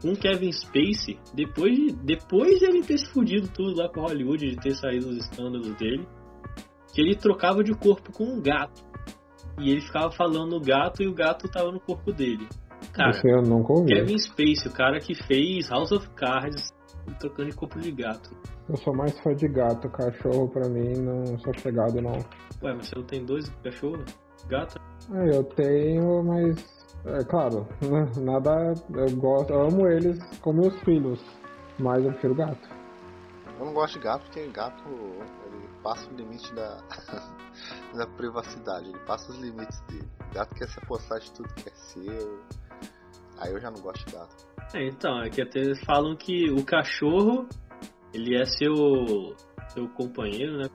com 0.01 0.15
Kevin 0.15 0.53
Spacey, 0.53 1.19
depois 1.35 1.75
de, 1.75 1.93
depois 1.93 2.59
de 2.59 2.67
ele 2.67 2.83
ter 2.83 2.99
se 2.99 3.07
fudido 3.13 3.49
tudo 3.49 3.77
lá 3.77 3.89
com 3.89 4.01
Hollywood, 4.01 4.51
de 4.51 4.57
ter 4.57 4.75
saído 4.75 5.09
os 5.09 5.17
escândalos 5.17 5.75
dele, 5.77 6.07
que 6.93 7.01
ele 7.01 7.15
trocava 7.15 7.63
de 7.63 7.75
corpo 7.75 8.13
com 8.13 8.25
um 8.25 8.41
gato. 8.41 8.83
E 9.59 9.71
ele 9.71 9.81
ficava 9.81 10.11
falando 10.11 10.53
no 10.53 10.61
gato 10.61 11.03
e 11.03 11.07
o 11.07 11.15
gato 11.15 11.49
tava 11.49 11.71
no 11.71 11.81
corpo 11.81 12.13
dele. 12.13 12.49
Cara, 12.93 13.11
Esse 13.11 13.29
eu 13.29 13.43
ouvi. 13.69 13.95
Kevin 13.95 14.19
Spacey, 14.19 14.69
o 14.69 14.73
cara 14.73 14.99
que 14.99 15.15
fez 15.15 15.69
House 15.69 15.93
of 15.93 16.09
Cards, 16.11 16.73
trocando 17.19 17.51
de 17.51 17.57
corpo 17.57 17.79
de 17.79 17.93
gato. 17.93 18.31
Eu 18.69 18.77
sou 18.77 18.95
mais 18.95 19.19
fã 19.21 19.35
de 19.35 19.49
gato, 19.49 19.89
cachorro 19.91 20.49
pra 20.49 20.69
mim 20.69 20.93
não 20.99 21.39
sou 21.41 21.53
chegado 21.55 22.01
não. 22.01 22.19
Ué, 22.63 22.75
mas 22.75 22.89
você 22.89 22.97
não 22.97 23.05
tem 23.05 23.25
dois 23.25 23.49
cachorros? 23.63 24.05
Gato? 24.49 24.81
Ah, 25.13 25.27
eu 25.27 25.45
tenho, 25.45 26.23
mas 26.23 26.80
é 27.05 27.25
claro, 27.25 27.67
nada. 28.21 28.75
Eu 28.95 29.17
gosto, 29.17 29.53
eu 29.53 29.63
amo 29.63 29.87
eles 29.89 30.19
como 30.41 30.63
meus 30.63 30.79
filhos, 30.81 31.21
mas 31.79 32.05
eu 32.05 32.13
prefiro 32.13 32.35
gato. 32.35 32.69
Eu 33.59 33.67
não 33.67 33.73
gosto 33.73 33.99
de 33.99 34.05
gato 34.05 34.25
porque 34.25 34.47
gato 34.49 34.89
ele 34.89 35.69
passa 35.83 36.11
o 36.11 36.15
limite 36.15 36.53
da, 36.55 36.79
da 37.95 38.07
privacidade, 38.07 38.89
ele 38.89 38.99
passa 39.01 39.31
os 39.31 39.39
limites 39.39 39.81
dele. 39.83 40.09
Gato 40.33 40.55
quer 40.55 40.69
se 40.69 40.79
apossar 40.79 41.19
de 41.21 41.31
tudo 41.33 41.53
que 41.55 41.69
é 41.69 41.73
seu. 41.73 42.41
Aí 43.39 43.53
eu 43.53 43.61
já 43.61 43.71
não 43.71 43.81
gosto 43.81 44.05
de 44.07 44.13
gato. 44.13 44.47
É, 44.75 44.87
então, 44.87 45.23
é 45.23 45.31
que 45.31 45.41
até 45.41 45.75
falam 45.87 46.15
que 46.15 46.51
o 46.51 46.65
cachorro, 46.65 47.49
ele 48.13 48.37
é 48.37 48.45
seu, 48.45 48.75
seu 49.69 49.89
companheiro, 49.89 50.59
né? 50.59 50.69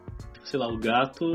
Sei 0.44 0.60
lá, 0.60 0.68
o 0.68 0.78
gato, 0.78 1.26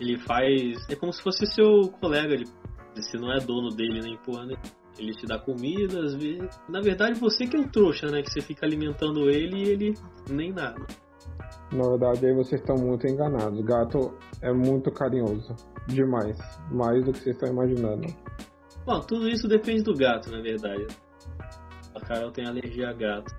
ele 0.00 0.18
faz... 0.18 0.88
É 0.88 0.96
como 0.96 1.12
se 1.12 1.22
fosse 1.22 1.46
seu 1.46 1.88
colega, 2.00 2.34
ele, 2.34 2.46
você 2.94 3.16
não 3.18 3.32
é 3.32 3.38
dono 3.38 3.70
dele, 3.70 4.00
nem 4.00 4.16
porra, 4.18 4.46
né? 4.46 4.54
Ele 4.98 5.12
te 5.12 5.26
dá 5.26 5.38
comida, 5.38 6.00
às 6.04 6.14
vezes... 6.14 6.48
Na 6.68 6.80
verdade, 6.80 7.18
você 7.18 7.46
que 7.46 7.56
é 7.56 7.60
o 7.60 7.68
trouxa, 7.68 8.08
né? 8.08 8.22
Que 8.22 8.30
você 8.30 8.40
fica 8.42 8.66
alimentando 8.66 9.30
ele 9.30 9.56
e 9.56 9.68
ele 9.68 9.94
nem 10.28 10.52
nada. 10.52 10.86
Na 11.72 11.88
verdade, 11.88 12.26
aí 12.26 12.34
vocês 12.34 12.60
estão 12.60 12.76
muito 12.76 13.06
enganados. 13.06 13.64
Gato 13.64 14.14
é 14.42 14.52
muito 14.52 14.90
carinhoso. 14.90 15.56
Demais. 15.88 16.36
Mais 16.70 17.02
do 17.04 17.12
que 17.12 17.20
vocês 17.20 17.34
estão 17.34 17.50
imaginando. 17.50 18.06
Bom, 18.84 19.00
tudo 19.00 19.28
isso 19.28 19.48
depende 19.48 19.82
do 19.82 19.94
gato, 19.94 20.30
na 20.30 20.42
verdade. 20.42 20.86
A 21.94 22.00
Carol 22.00 22.30
tem 22.30 22.46
alergia 22.46 22.90
a 22.90 22.92
gato. 22.92 23.34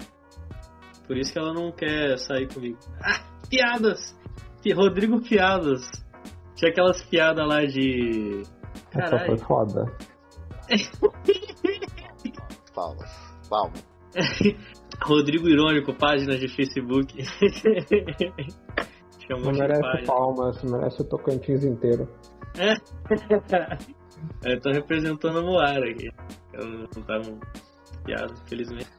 Por 1.06 1.18
isso 1.18 1.32
que 1.32 1.38
ela 1.38 1.54
não 1.54 1.72
quer 1.72 2.18
sair 2.18 2.52
comigo. 2.52 2.80
Ah, 3.00 3.24
piadas! 3.50 4.18
Pi- 4.64 4.74
Rodrigo 4.74 5.22
Piadas. 5.22 5.82
Tinha 6.56 6.72
aquelas 6.72 7.04
piadas 7.04 7.48
lá 7.48 7.66
de. 7.66 8.42
Essa 8.96 9.20
foi 9.26 9.38
foda. 9.38 9.86
Palmas. 12.74 13.12
Palmas. 13.50 13.84
Rodrigo 15.04 15.50
Irônico, 15.50 15.94
página 15.94 16.38
de 16.38 16.48
Facebook. 16.48 17.18
Um 19.32 19.40
Não 19.40 19.54
merece 19.54 19.82
página. 19.82 20.06
palmas, 20.06 20.62
merece 20.64 21.02
o 21.02 21.06
Tocantins 21.06 21.64
inteiro. 21.64 22.10
Eu 24.44 24.60
tô 24.60 24.70
representando 24.70 25.40
o 25.40 25.44
Moara 25.44 25.90
aqui. 25.90 26.10
Eu 26.52 26.66
não 26.68 26.86
tava 26.88 27.32
um 27.32 27.40
piada, 28.04 28.34
infelizmente. 28.46 28.92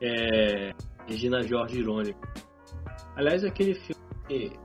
É. 0.00 0.72
Regina 1.06 1.42
Jorge 1.42 1.80
Irônico. 1.80 2.18
Aliás, 3.14 3.44
aquele 3.44 3.74
filme 3.74 4.58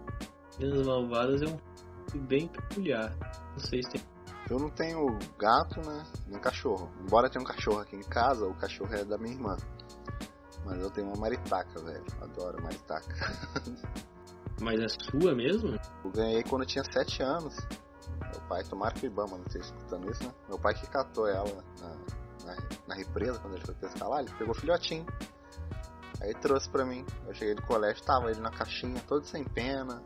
Meninas 0.58 0.88
Malvadas 0.88 1.42
é 1.42 1.46
um 1.46 1.58
bem 2.18 2.48
peculiar. 2.48 3.16
Eu 4.50 4.58
não 4.58 4.70
tenho 4.70 5.18
gato, 5.38 5.80
né? 5.82 6.04
Nem 6.28 6.40
cachorro. 6.40 6.90
Embora 7.02 7.30
tenha 7.30 7.42
um 7.42 7.46
cachorro 7.46 7.80
aqui 7.80 7.96
em 7.96 8.04
casa, 8.04 8.48
o 8.48 8.54
cachorro 8.56 8.94
é 8.94 9.06
da 9.06 9.18
minha 9.18 9.34
irmã. 9.34 9.56
Mas 10.66 10.80
eu 10.80 10.90
tenho 10.90 11.08
uma 11.08 11.16
maritaca, 11.16 11.80
velho. 11.82 12.06
Adoro 12.22 12.62
maritaca. 12.62 13.16
Mas 14.60 14.80
é 14.82 14.88
sua 14.90 15.34
mesmo? 15.34 15.80
Eu 16.04 16.12
ganhei 16.12 16.44
quando 16.44 16.64
eu 16.64 16.68
tinha 16.68 16.84
7 16.84 17.24
anos. 17.24 17.56
Meu 18.20 18.42
pai, 18.48 18.64
tomara 18.64 18.94
que 18.94 19.06
o 19.06 19.08
Ibama 19.08 19.38
não 19.38 19.46
esteja 19.46 19.66
escutando 19.66 20.12
isso, 20.12 20.24
né? 20.24 20.34
Meu 20.48 20.60
pai 20.60 20.74
que 20.74 20.88
catou 20.88 21.28
ela 21.28 21.64
na, 21.80 21.88
na, 22.46 22.58
na 22.88 22.96
represa 22.96 23.40
quando 23.40 23.56
ele 23.56 23.66
foi 23.66 23.76
pescar 23.76 24.10
lá, 24.10 24.22
ele 24.22 24.32
pegou 24.38 24.54
filhotinho. 24.54 25.06
Aí 26.22 26.34
trouxe 26.34 26.70
pra 26.70 26.86
mim. 26.86 27.06
Eu 27.28 27.34
cheguei 27.34 27.56
do 27.56 27.62
colégio, 27.62 28.04
tava 28.04 28.30
ele 28.30 28.42
na 28.42 28.52
caixinha, 28.52 29.02
todo 29.08 29.26
sem 29.26 29.44
pena. 29.44 30.04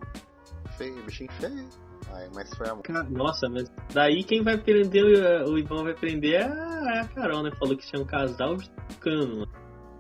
Feio, 0.78 1.04
bichinho 1.04 1.32
feio. 1.34 1.70
Aí, 2.14 2.30
mas 2.34 2.50
foi 2.56 2.70
amor. 2.70 2.84
Nossa, 3.10 3.50
mas 3.50 3.70
daí 3.94 4.24
quem 4.24 4.44
vai 4.44 4.58
prender, 4.58 5.04
o- 5.04 5.52
o 5.54 5.58
Ivan 5.58 5.84
vai 5.84 5.94
prender 5.96 6.36
é 6.36 6.44
a, 6.44 6.96
é 6.96 7.00
a 7.02 7.08
Carol, 7.08 7.44
né? 7.44 7.52
Falou 7.58 7.76
que 7.78 7.86
tinha 7.88 8.02
um 8.02 8.06
casal 8.06 8.56
de 8.58 8.70
cano, 9.00 9.38
mano. 9.40 9.52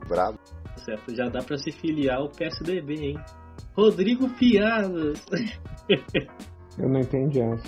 Brabo. 0.07 0.37
certo? 0.77 1.15
Já 1.15 1.29
dá 1.29 1.41
pra 1.41 1.57
se 1.57 1.71
filiar 1.71 2.17
ao 2.17 2.29
PSDB, 2.29 2.93
hein? 2.95 3.19
Rodrigo 3.75 4.29
Piadas. 4.31 5.23
Eu 6.77 6.89
não 6.89 6.99
entendi 6.99 7.39
essa. 7.39 7.63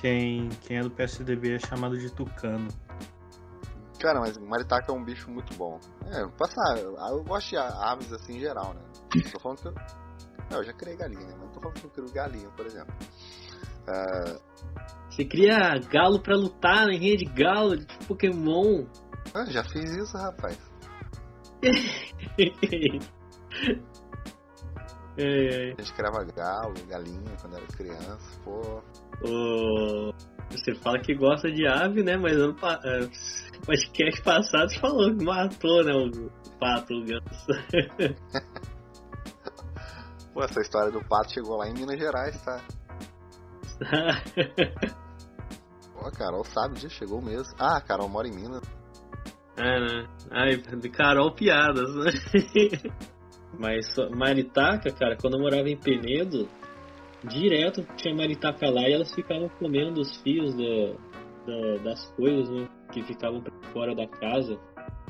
Quem, 0.00 0.48
quem 0.62 0.78
é 0.78 0.82
do 0.82 0.90
PSDB 0.90 1.54
é 1.54 1.58
chamado 1.58 1.96
de 1.98 2.10
Tucano. 2.12 2.68
Cara, 3.98 4.20
mas 4.20 4.36
maritaca 4.36 4.92
é 4.92 4.94
um 4.94 5.02
bicho 5.02 5.30
muito 5.30 5.54
bom. 5.56 5.80
É, 6.06 6.26
passar. 6.36 6.76
Eu 6.78 7.22
gosto 7.24 7.50
de 7.50 7.56
aves 7.56 8.12
assim 8.12 8.36
em 8.36 8.40
geral, 8.40 8.74
né? 8.74 8.80
Tô 9.32 9.40
falando 9.40 9.58
que 9.60 9.68
eu. 9.68 9.74
Não, 10.50 10.58
eu 10.58 10.64
já 10.64 10.72
criei 10.74 10.96
galinha, 10.96 11.20
né? 11.20 11.32
Mas 11.38 11.40
não 11.40 11.48
tô 11.48 11.60
falando 11.60 11.78
que 11.80 11.86
eu 11.86 11.90
crio 11.90 12.12
galinha, 12.12 12.48
por 12.50 12.66
exemplo. 12.66 12.94
Ah, 13.88 14.36
Você 15.10 15.24
cria 15.24 15.78
galo 15.90 16.20
pra 16.20 16.36
lutar 16.36 16.88
em 16.88 16.98
rede 16.98 17.24
de 17.24 17.32
galo, 17.32 17.76
de 17.76 17.84
tipo 17.86 18.04
Pokémon. 18.06 18.84
ah, 19.34 19.44
já 19.46 19.64
fiz 19.64 19.90
isso, 19.96 20.16
rapaz. 20.16 20.58
É, 25.16 25.74
A 25.78 25.80
gente 25.80 25.92
criava 25.94 26.24
galo, 26.24 26.74
galinha 26.88 27.36
quando 27.40 27.56
era 27.56 27.64
criança, 27.68 28.40
pô. 28.44 28.82
Você 30.50 30.74
fala 30.74 30.98
que 30.98 31.14
gosta 31.14 31.48
de 31.52 31.64
ave, 31.68 32.02
né? 32.02 32.16
Mas 32.16 32.32
ano 32.36 32.52
pa... 32.54 32.80
é, 32.84 33.06
podcast 33.64 34.20
passado 34.22 34.70
você 34.72 34.80
falou 34.80 35.16
que 35.16 35.24
matou, 35.24 35.84
né? 35.84 35.92
O 35.94 36.10
pato, 36.58 36.94
o 36.94 37.04
ganso. 37.04 37.46
Pô, 40.34 40.42
essa 40.42 40.60
história 40.60 40.90
do 40.90 41.00
pato 41.04 41.32
chegou 41.32 41.58
lá 41.58 41.68
em 41.68 41.74
Minas 41.74 41.96
Gerais, 41.96 42.36
tá? 42.42 42.60
Pô, 45.94 46.06
a 46.06 46.10
Carol 46.10 46.44
sabe 46.44 46.74
disso, 46.74 46.94
chegou 46.96 47.22
mesmo. 47.22 47.54
Ah, 47.58 47.78
a 47.78 47.80
Carol 47.80 48.08
mora 48.08 48.28
em 48.28 48.34
Minas. 48.34 48.62
É, 49.56 49.80
né? 49.80 50.06
Ai, 50.30 50.56
de 50.56 50.88
Carol 50.88 51.32
piadas, 51.32 51.94
né? 51.94 52.10
Mas 53.58 53.86
maritaca, 54.16 54.90
cara, 54.92 55.16
quando 55.16 55.34
eu 55.36 55.40
morava 55.40 55.68
em 55.68 55.76
Penedo, 55.76 56.48
direto 57.22 57.86
tinha 57.96 58.12
maritaca 58.14 58.68
lá 58.68 58.88
e 58.88 58.92
elas 58.92 59.14
ficavam 59.14 59.48
comendo 59.60 60.00
os 60.00 60.16
fios 60.22 60.52
da- 60.56 60.96
da- 61.46 61.76
das 61.84 62.04
coisas, 62.16 62.50
né? 62.50 62.68
Que 62.92 63.02
ficavam 63.04 63.40
pra 63.40 63.52
fora 63.72 63.94
da 63.94 64.08
casa. 64.08 64.58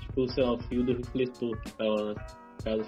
Tipo, 0.00 0.28
sei 0.28 0.44
lá, 0.44 0.52
o 0.52 0.58
fio 0.64 0.84
do 0.84 0.92
refletor 0.94 1.58
que 1.62 1.72
tava 1.72 1.90
lá 1.90 2.14
na 2.14 2.24
casa. 2.62 2.84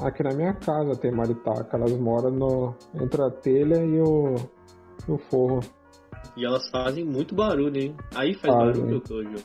Aqui 0.00 0.22
na 0.24 0.34
minha 0.34 0.54
casa 0.54 0.98
tem 0.98 1.12
maritaca, 1.12 1.76
elas 1.76 1.96
moram 1.98 2.30
no, 2.30 2.74
entre 2.94 3.22
a 3.22 3.30
telha 3.30 3.84
e 3.84 4.00
o, 4.00 4.34
e 5.08 5.12
o 5.12 5.18
forro. 5.18 5.60
E 6.36 6.44
elas 6.44 6.68
fazem 6.70 7.04
muito 7.04 7.34
barulho, 7.34 7.76
hein? 7.76 7.96
Aí 8.14 8.34
faz 8.34 8.54
Fazem. 8.54 8.82
barulho 8.82 9.02
jogo. 9.08 9.44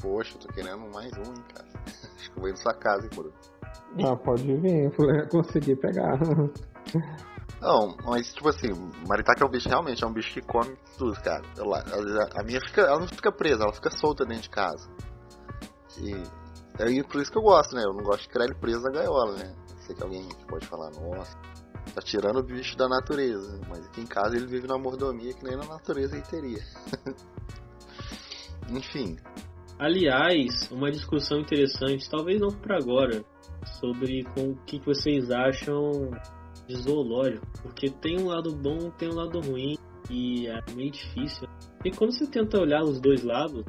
Poxa, 0.00 0.34
eu 0.36 0.40
tô 0.40 0.48
querendo 0.52 0.90
mais 0.92 1.12
um, 1.18 1.32
hein, 1.32 1.44
cara. 1.54 1.68
Acho 2.16 2.30
que 2.30 2.36
eu 2.36 2.40
vou 2.40 2.48
ir 2.48 2.52
na 2.52 2.56
sua 2.56 2.74
casa, 2.74 3.04
hein, 3.04 3.10
Bruno. 3.14 3.32
Ah, 4.04 4.16
pode 4.16 4.56
vir, 4.56 4.90
consegui 5.30 5.74
pegar. 5.76 6.18
Não, 7.60 7.94
mas 8.04 8.32
tipo 8.32 8.48
assim, 8.48 8.68
maritaca 9.06 9.44
é 9.44 9.46
um 9.46 9.50
bicho, 9.50 9.68
realmente, 9.68 10.02
é 10.02 10.06
um 10.06 10.12
bicho 10.12 10.32
que 10.32 10.40
come 10.40 10.74
tudo, 10.96 11.20
cara. 11.20 11.42
Eu 11.56 11.66
lá- 11.66 11.82
A, 12.34 12.40
a 12.40 12.44
minha 12.44 12.60
fica, 12.60 12.82
ela 12.82 13.00
não 13.00 13.08
fica 13.08 13.30
presa, 13.30 13.64
ela 13.64 13.72
fica 13.72 13.90
solta 13.90 14.24
dentro 14.24 14.44
de 14.44 14.50
casa. 14.50 14.88
E 15.98 16.12
é 16.78 17.02
por 17.02 17.20
isso 17.20 17.30
que 17.30 17.36
eu 17.36 17.42
gosto, 17.42 17.74
né? 17.74 17.82
Eu 17.84 17.92
não 17.92 18.02
gosto 18.02 18.22
de 18.22 18.28
criar 18.28 18.44
ele 18.46 18.54
preso 18.54 18.80
na 18.82 18.90
gaiola, 18.90 19.36
né? 19.36 19.54
Sei 19.80 19.94
que 19.94 20.02
alguém 20.02 20.26
pode 20.48 20.66
falar, 20.66 20.90
nossa, 20.92 21.36
tá 21.94 22.00
tirando 22.00 22.38
o 22.38 22.42
bicho 22.42 22.76
da 22.76 22.88
natureza. 22.88 23.60
Mas 23.68 23.86
aqui 23.86 24.00
em 24.00 24.06
casa 24.06 24.36
ele 24.36 24.46
vive 24.46 24.66
na 24.66 24.78
mordomia 24.78 25.34
que 25.34 25.44
nem 25.44 25.56
na 25.56 25.64
natureza 25.64 26.16
ele 26.16 26.24
teria. 26.24 26.64
Enfim, 28.68 29.16
Aliás, 29.80 30.70
uma 30.70 30.90
discussão 30.90 31.40
interessante, 31.40 32.10
talvez 32.10 32.38
não 32.38 32.50
para 32.50 32.76
agora, 32.76 33.24
sobre 33.80 34.24
com 34.24 34.50
o 34.50 34.56
que 34.66 34.78
que 34.78 34.84
vocês 34.84 35.30
acham 35.30 36.10
de 36.68 36.76
zoológico, 36.76 37.46
porque 37.62 37.88
tem 37.88 38.20
um 38.20 38.26
lado 38.26 38.54
bom, 38.54 38.90
tem 38.90 39.08
um 39.08 39.14
lado 39.14 39.40
ruim 39.40 39.78
e 40.10 40.46
é 40.48 40.60
meio 40.74 40.90
difícil. 40.90 41.48
E 41.82 41.90
quando 41.90 42.12
você 42.12 42.26
tenta 42.26 42.60
olhar 42.60 42.82
os 42.82 43.00
dois 43.00 43.24
lados, 43.24 43.64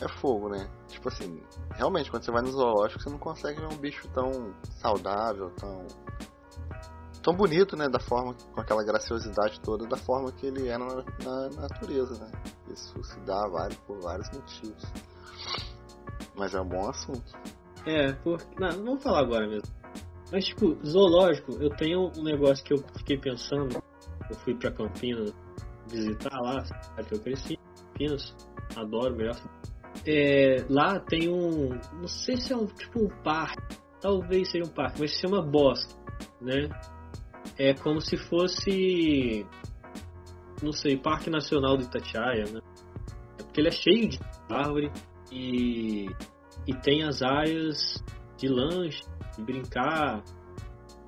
é 0.00 0.08
fogo, 0.20 0.50
né? 0.50 0.70
Tipo 0.86 1.08
assim, 1.08 1.42
realmente, 1.72 2.12
quando 2.12 2.22
você 2.22 2.30
vai 2.30 2.42
no 2.42 2.52
zoológico, 2.52 3.02
você 3.02 3.10
não 3.10 3.18
consegue 3.18 3.60
ver 3.60 3.66
um 3.66 3.76
bicho 3.76 4.06
tão 4.14 4.54
saudável, 4.76 5.50
tão. 5.58 5.84
Tão 7.24 7.34
bonito, 7.34 7.76
né? 7.76 7.88
Da 7.88 7.98
forma, 7.98 8.34
com 8.52 8.60
aquela 8.60 8.84
graciosidade 8.84 9.58
toda, 9.60 9.86
da 9.86 9.96
forma 9.96 10.30
que 10.30 10.46
ele 10.46 10.68
é 10.68 10.78
na, 10.78 10.86
na 11.24 11.48
natureza, 11.62 12.22
né? 12.22 12.30
Isso 12.72 13.02
se 13.02 13.18
dá 13.20 13.48
vários, 13.48 13.78
por 13.80 14.00
vários 14.00 14.30
motivos. 14.30 14.84
Mas 16.36 16.54
é 16.54 16.60
um 16.60 16.68
bom 16.68 16.88
assunto. 16.88 17.32
é, 17.86 18.12
por... 18.12 18.40
não, 18.58 18.70
não 18.78 19.00
falar 19.00 19.20
agora 19.20 19.48
mesmo. 19.48 19.68
Mas 20.30 20.44
tipo, 20.44 20.76
zoológico, 20.86 21.52
eu 21.60 21.70
tenho 21.70 22.12
um 22.16 22.22
negócio 22.22 22.64
que 22.64 22.74
eu 22.74 22.78
fiquei 22.96 23.18
pensando, 23.18 23.82
eu 24.28 24.36
fui 24.36 24.54
pra 24.54 24.70
Campinas 24.70 25.32
visitar 25.88 26.40
lá, 26.40 26.62
que 27.06 27.14
eu 27.14 27.20
cresci, 27.20 27.58
Campinas, 27.92 28.34
adoro, 28.76 29.16
melhor 29.16 29.36
é, 30.06 30.64
lá 30.68 30.98
tem 30.98 31.28
um. 31.28 31.68
Não 32.00 32.08
sei 32.08 32.36
se 32.36 32.52
é 32.52 32.56
um 32.56 32.66
tipo 32.66 33.04
um 33.04 33.08
parque. 33.22 33.78
Talvez 34.00 34.50
seja 34.50 34.64
um 34.64 34.72
parque, 34.72 35.00
mas 35.00 35.12
se 35.12 35.20
chama 35.20 35.40
Bosque, 35.40 35.94
né? 36.40 36.68
É 37.58 37.74
como 37.74 38.00
se 38.00 38.16
fosse. 38.16 39.46
Não 40.62 40.72
sei, 40.72 40.96
Parque 40.96 41.30
Nacional 41.30 41.76
do 41.76 41.84
Itatiaia, 41.84 42.44
né? 42.46 42.60
É 43.38 43.42
porque 43.42 43.60
ele 43.60 43.68
é 43.68 43.72
cheio 43.72 44.08
de 44.08 44.18
árvore 44.48 44.90
e. 45.30 46.06
E 46.66 46.74
tem 46.74 47.02
as 47.02 47.20
áreas 47.20 48.02
de 48.38 48.48
lanche, 48.48 49.02
de 49.36 49.42
brincar, 49.42 50.22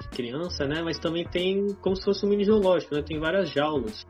de 0.00 0.08
criança, 0.08 0.66
né? 0.66 0.82
Mas 0.82 0.98
também 0.98 1.24
tem 1.24 1.74
como 1.80 1.96
se 1.96 2.04
fosse 2.04 2.26
um 2.26 2.28
mini 2.28 2.44
zoológico, 2.44 2.94
né? 2.94 3.02
Tem 3.02 3.18
várias 3.18 3.50
jaulas. 3.50 4.06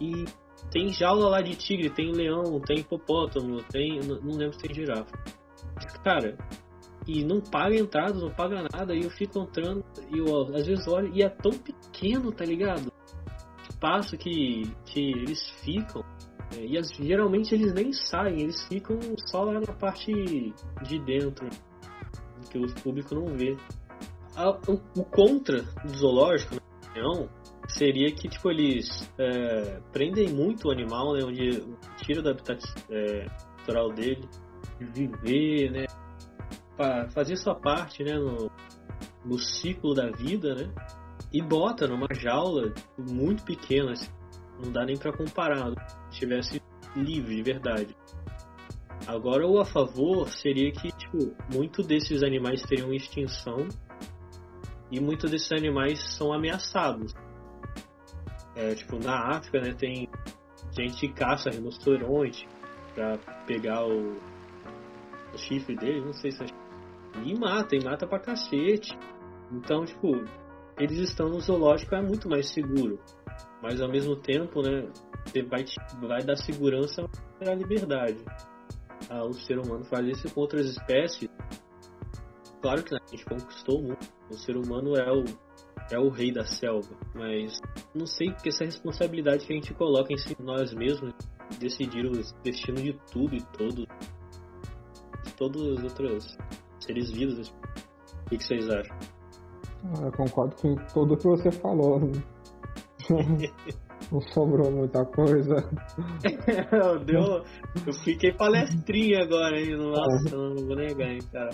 E 0.00 0.24
tem 0.70 0.88
jaula 0.92 1.28
lá 1.28 1.40
de 1.40 1.56
tigre, 1.56 1.90
tem 1.90 2.12
leão, 2.12 2.60
tem 2.60 2.78
hipopótamo, 2.78 3.62
tem. 3.64 3.98
Não 4.00 4.36
lembro 4.36 4.52
se 4.54 4.60
tem 4.60 4.74
girafa. 4.74 5.10
Cara, 6.04 6.38
e 7.06 7.24
não 7.24 7.40
paga 7.40 7.74
entrada, 7.76 8.14
não 8.14 8.30
paga 8.30 8.62
nada, 8.72 8.94
e 8.94 9.02
eu 9.04 9.10
fico 9.10 9.38
entrando, 9.40 9.84
e 10.14 10.18
eu 10.18 10.54
às 10.54 10.66
vezes 10.66 10.86
olho, 10.86 11.10
e 11.14 11.22
é 11.22 11.28
tão 11.28 11.52
pequeno, 11.52 12.30
tá 12.32 12.44
ligado? 12.44 12.88
O 12.88 13.70
espaço 13.70 14.16
que, 14.16 14.70
que 14.86 15.00
eles 15.12 15.40
ficam. 15.64 16.02
é, 16.56 16.64
e 16.66 16.76
as- 16.78 16.90
geralmente 16.90 17.54
eles 17.54 17.72
nem 17.72 17.92
saem, 17.92 18.40
eles 18.42 18.62
ficam 18.66 18.98
só 19.26 19.44
lá 19.44 19.60
na 19.60 19.72
parte 19.72 20.12
de 20.82 20.98
dentro, 21.00 21.48
que 22.50 22.58
o 22.58 22.66
público 22.82 23.14
não 23.14 23.26
vê. 23.36 23.56
A- 24.36 24.50
o, 24.68 25.00
o 25.00 25.04
contra 25.04 25.62
do 25.62 25.96
zoológico, 25.96 26.56
na 26.56 26.60
minha 26.92 27.06
opinião, 27.08 27.28
seria 27.68 28.10
que 28.12 28.28
tipo 28.28 28.50
eles 28.50 29.08
é, 29.18 29.80
prendem 29.92 30.28
muito 30.28 30.68
o 30.68 30.70
animal, 30.72 31.14
né, 31.14 31.20
onde 31.24 31.62
tira 31.98 32.20
do 32.20 32.30
habitat 32.30 32.60
é, 32.90 33.26
natural 33.58 33.92
dele, 33.92 34.28
de 34.80 35.06
viver, 35.06 35.70
né, 35.70 35.86
fazer 37.10 37.36
sua 37.36 37.54
parte, 37.54 38.02
né, 38.02 38.14
no, 38.14 38.50
no 39.24 39.38
ciclo 39.38 39.94
da 39.94 40.10
vida, 40.10 40.54
né, 40.54 40.72
e 41.32 41.42
bota 41.42 41.86
numa 41.86 42.08
jaula 42.12 42.72
muito 42.98 43.44
pequena, 43.44 43.92
assim, 43.92 44.10
não 44.62 44.72
dá 44.72 44.84
nem 44.84 44.96
para 44.96 45.12
comparar, 45.12 45.70
se 46.08 46.12
estivesse 46.12 46.62
livre 46.96 47.36
de 47.36 47.42
verdade. 47.42 47.96
Agora 49.06 49.46
o 49.46 49.58
a 49.58 49.64
favor 49.64 50.28
seria 50.28 50.70
que 50.72 50.92
tipo 50.92 51.34
muito 51.52 51.82
desses 51.82 52.22
animais 52.22 52.62
teriam 52.62 52.92
extinção 52.92 53.66
e 54.90 55.00
muitos 55.00 55.30
desses 55.30 55.50
animais 55.52 56.16
são 56.16 56.32
ameaçados. 56.32 57.14
É, 58.54 58.74
tipo, 58.74 58.98
na 58.98 59.36
África, 59.36 59.60
né, 59.60 59.72
tem 59.72 60.08
gente 60.72 61.00
que 61.00 61.12
caça 61.12 61.50
rinoceronte 61.50 62.46
pra 62.94 63.16
pegar 63.46 63.86
o, 63.86 64.16
o 65.32 65.38
chifre 65.38 65.76
dele, 65.76 66.04
não 66.04 66.12
sei 66.12 66.32
se 66.32 66.42
é. 66.44 66.46
E 67.24 67.38
mata, 67.38 67.76
e 67.76 67.84
mata 67.84 68.06
pra 68.06 68.18
cacete. 68.18 68.96
Então, 69.52 69.84
tipo, 69.84 70.24
eles 70.78 70.98
estão 70.98 71.28
no 71.28 71.40
zoológico 71.40 71.94
é 71.94 72.02
muito 72.02 72.28
mais 72.28 72.48
seguro. 72.48 72.98
Mas 73.62 73.80
ao 73.80 73.88
mesmo 73.88 74.16
tempo, 74.16 74.62
né, 74.62 74.88
vai, 75.48 75.64
vai 76.00 76.22
dar 76.22 76.36
segurança 76.36 77.06
para 77.38 77.52
a 77.52 77.54
liberdade. 77.54 78.24
Ah, 79.08 79.24
o 79.24 79.32
ser 79.32 79.58
humano 79.58 79.84
faz 79.84 80.06
isso 80.06 80.32
com 80.32 80.40
outras 80.40 80.66
espécies. 80.66 81.28
Claro 82.62 82.82
que 82.82 82.92
né, 82.92 83.00
a 83.04 83.10
gente 83.10 83.24
conquistou 83.24 83.80
o 83.80 83.82
mundo. 83.82 83.98
O 84.30 84.34
ser 84.34 84.56
humano 84.56 84.96
é 84.96 85.12
o, 85.12 85.24
é 85.90 85.98
o 85.98 86.08
rei 86.08 86.32
da 86.32 86.44
selva. 86.44 86.96
Mas 87.14 87.60
não 87.94 88.06
sei 88.06 88.32
que 88.32 88.48
essa 88.48 88.64
responsabilidade 88.64 89.46
que 89.46 89.52
a 89.52 89.56
gente 89.56 89.74
coloca 89.74 90.12
em 90.12 90.18
si 90.18 90.36
nós 90.40 90.72
mesmos 90.72 91.12
decidir 91.58 92.06
o 92.06 92.12
destino 92.42 92.80
de 92.80 92.92
tudo 93.12 93.34
e 93.34 93.42
todo 93.56 93.86
de 95.24 95.32
todos 95.36 95.62
os 95.62 95.82
outros 95.82 96.36
seres 96.90 97.10
vivos. 97.10 97.48
O 97.48 98.28
que, 98.28 98.38
que 98.38 98.44
vocês 98.44 98.68
acham? 98.68 98.96
Ah, 99.84 100.02
eu 100.04 100.12
concordo 100.12 100.56
com 100.56 100.74
tudo 100.92 101.16
que 101.16 101.24
você 101.24 101.50
falou. 101.52 102.00
Não 104.10 104.20
sobrou 104.32 104.72
muita 104.72 105.04
coisa. 105.04 105.56
Deu, 107.06 107.44
eu 107.86 107.92
fiquei 108.02 108.32
palestrinha 108.32 109.22
agora, 109.22 109.60
hein? 109.60 109.76
Nossa, 109.76 110.34
eu 110.34 110.54
não 110.54 110.66
vou 110.66 110.74
negar, 110.74 111.10
hein, 111.10 111.20
cara. 111.30 111.50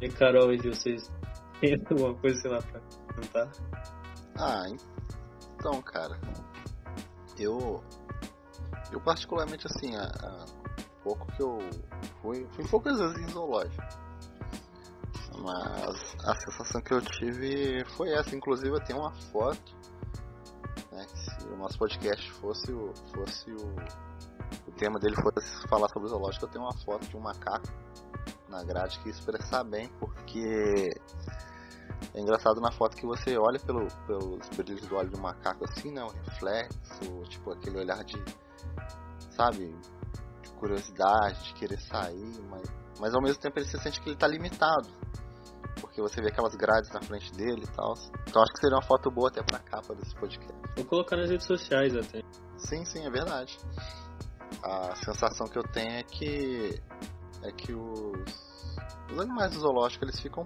E 0.00 0.08
Carol 0.10 0.52
e 0.52 0.58
vocês 0.58 1.10
têm 1.60 1.74
alguma 1.90 2.14
coisa, 2.14 2.36
sei 2.40 2.50
lá, 2.50 2.58
pra 2.62 2.80
contar? 3.14 3.50
Ah, 4.38 4.66
então, 5.58 5.82
cara, 5.82 6.20
eu. 7.38 7.82
Eu, 8.92 9.00
particularmente, 9.00 9.66
assim, 9.66 9.96
a, 9.96 10.04
a 10.04 10.46
pouco 11.02 11.26
que 11.32 11.42
eu 11.42 11.58
fui. 12.22 12.46
Fui 12.52 12.68
poucas 12.68 12.98
vezes 13.00 13.18
em 13.18 13.28
zoológico. 13.30 14.05
Mas 15.38 16.16
a 16.24 16.34
sensação 16.34 16.80
que 16.80 16.92
eu 16.92 17.00
tive 17.00 17.84
foi 17.96 18.12
essa. 18.12 18.34
Inclusive, 18.34 18.70
eu 18.70 18.80
tenho 18.80 19.00
uma 19.00 19.12
foto. 19.32 19.76
Né, 20.92 21.06
se 21.08 21.46
o 21.48 21.56
nosso 21.56 21.78
podcast 21.78 22.32
fosse 22.32 22.72
o. 22.72 22.92
Fosse 23.14 23.50
o, 23.50 23.74
o 24.68 24.72
tema 24.72 24.98
dele 24.98 25.16
fosse 25.16 25.68
falar 25.68 25.88
sobre 25.88 26.06
o 26.06 26.10
zoológico, 26.10 26.44
eu 26.44 26.48
tenho 26.50 26.64
uma 26.64 26.76
foto 26.84 27.06
de 27.06 27.16
um 27.16 27.20
macaco 27.20 27.66
na 28.48 28.62
grade 28.62 28.98
que 29.00 29.08
expressar 29.08 29.64
bem, 29.64 29.88
porque 29.98 30.90
É 32.14 32.20
engraçado 32.20 32.60
na 32.60 32.70
foto 32.72 32.96
que 32.96 33.06
você 33.06 33.36
olha 33.36 33.58
pelo, 33.58 33.86
pelos 34.06 34.48
brilhos 34.56 34.86
do 34.86 34.96
olho 34.96 35.10
do 35.10 35.18
macaco 35.18 35.64
assim, 35.64 35.90
né? 35.92 36.02
O 36.02 36.08
reflexo, 36.08 37.22
tipo 37.28 37.52
aquele 37.52 37.78
olhar 37.78 38.02
de, 38.04 38.22
sabe, 39.30 39.74
de 40.42 40.50
curiosidade, 40.52 41.42
de 41.44 41.54
querer 41.54 41.80
sair, 41.80 42.40
mas, 42.48 42.62
mas 43.00 43.14
ao 43.14 43.22
mesmo 43.22 43.40
tempo 43.40 43.58
ele 43.58 43.66
se 43.66 43.78
sente 43.78 44.00
que 44.00 44.08
ele 44.08 44.16
tá 44.16 44.26
limitado. 44.26 44.88
Porque 45.80 46.00
você 46.00 46.20
vê 46.20 46.28
aquelas 46.28 46.54
grades 46.54 46.90
na 46.90 47.00
frente 47.02 47.32
dele 47.32 47.62
e 47.64 47.76
tal. 47.76 47.94
Então 48.26 48.42
acho 48.42 48.52
que 48.52 48.60
seria 48.60 48.76
uma 48.76 48.82
foto 48.82 49.10
boa 49.10 49.28
até 49.28 49.42
pra 49.42 49.58
capa 49.58 49.94
desse 49.94 50.14
podcast. 50.14 50.54
Vou 50.76 50.84
colocar 50.84 51.16
nas 51.16 51.30
redes 51.30 51.46
sociais 51.46 51.94
até. 51.94 52.22
Sim, 52.56 52.84
sim, 52.84 53.04
é 53.04 53.10
verdade. 53.10 53.58
A 54.62 54.94
sensação 54.96 55.46
que 55.46 55.58
eu 55.58 55.62
tenho 55.62 55.92
é 55.92 56.02
que 56.02 56.82
é 57.42 57.52
que 57.52 57.72
os, 57.72 58.76
os 59.12 59.20
animais 59.20 59.52
do 59.52 59.60
zoológico 59.60 60.04
eles 60.04 60.18
ficam 60.18 60.42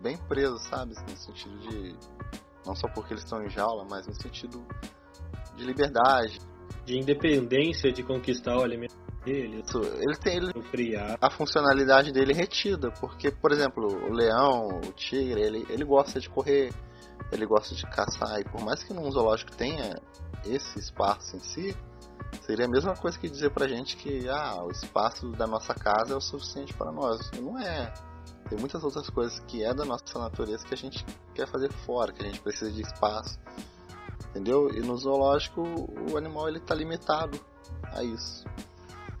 bem 0.00 0.16
presos, 0.16 0.62
sabe? 0.64 0.94
No 0.94 1.16
sentido 1.16 1.58
de 1.58 1.96
não 2.66 2.74
só 2.74 2.88
porque 2.88 3.12
eles 3.12 3.24
estão 3.24 3.42
em 3.42 3.48
jaula, 3.48 3.86
mas 3.88 4.06
no 4.06 4.14
sentido 4.14 4.64
de 5.56 5.64
liberdade. 5.64 6.40
De 6.84 6.98
independência 6.98 7.92
de 7.92 8.02
conquistar 8.02 8.56
o 8.56 8.62
alimento 8.62 8.94
dele, 9.24 9.62
Isso, 9.64 9.78
Ele 10.00 10.16
tem 10.16 10.36
ele, 10.36 10.96
a 11.20 11.30
funcionalidade 11.30 12.12
dele 12.12 12.32
retida, 12.32 12.90
porque, 12.90 13.30
por 13.30 13.52
exemplo, 13.52 13.86
o 13.86 14.12
leão, 14.12 14.80
o 14.84 14.92
tigre, 14.92 15.40
ele, 15.40 15.66
ele 15.68 15.84
gosta 15.84 16.18
de 16.18 16.28
correr, 16.28 16.72
ele 17.30 17.46
gosta 17.46 17.74
de 17.74 17.82
caçar, 17.84 18.40
e 18.40 18.44
por 18.44 18.60
mais 18.62 18.82
que 18.82 18.92
num 18.92 19.10
zoológico 19.10 19.52
tenha 19.52 19.94
esse 20.44 20.78
espaço 20.78 21.36
em 21.36 21.40
si, 21.40 21.76
seria 22.40 22.66
a 22.66 22.68
mesma 22.68 22.96
coisa 22.96 23.18
que 23.18 23.28
dizer 23.28 23.50
pra 23.50 23.68
gente 23.68 23.96
que 23.96 24.28
ah, 24.28 24.62
o 24.64 24.70
espaço 24.70 25.30
da 25.32 25.46
nossa 25.46 25.74
casa 25.74 26.14
é 26.14 26.16
o 26.16 26.20
suficiente 26.20 26.74
para 26.74 26.90
nós. 26.90 27.30
Não 27.32 27.58
é. 27.58 27.92
Tem 28.48 28.58
muitas 28.58 28.82
outras 28.82 29.08
coisas 29.08 29.38
que 29.40 29.64
é 29.64 29.72
da 29.72 29.84
nossa 29.84 30.18
natureza 30.18 30.66
que 30.66 30.74
a 30.74 30.76
gente 30.76 31.04
quer 31.34 31.46
fazer 31.46 31.72
fora, 31.86 32.12
que 32.12 32.22
a 32.22 32.26
gente 32.26 32.40
precisa 32.40 32.70
de 32.70 32.82
espaço. 32.82 33.38
Entendeu? 34.32 34.68
E 34.70 34.80
no 34.80 34.96
zoológico 34.96 35.62
o 36.10 36.16
animal 36.16 36.48
ele 36.48 36.58
tá 36.58 36.74
limitado 36.74 37.38
a 37.92 38.02
isso. 38.02 38.44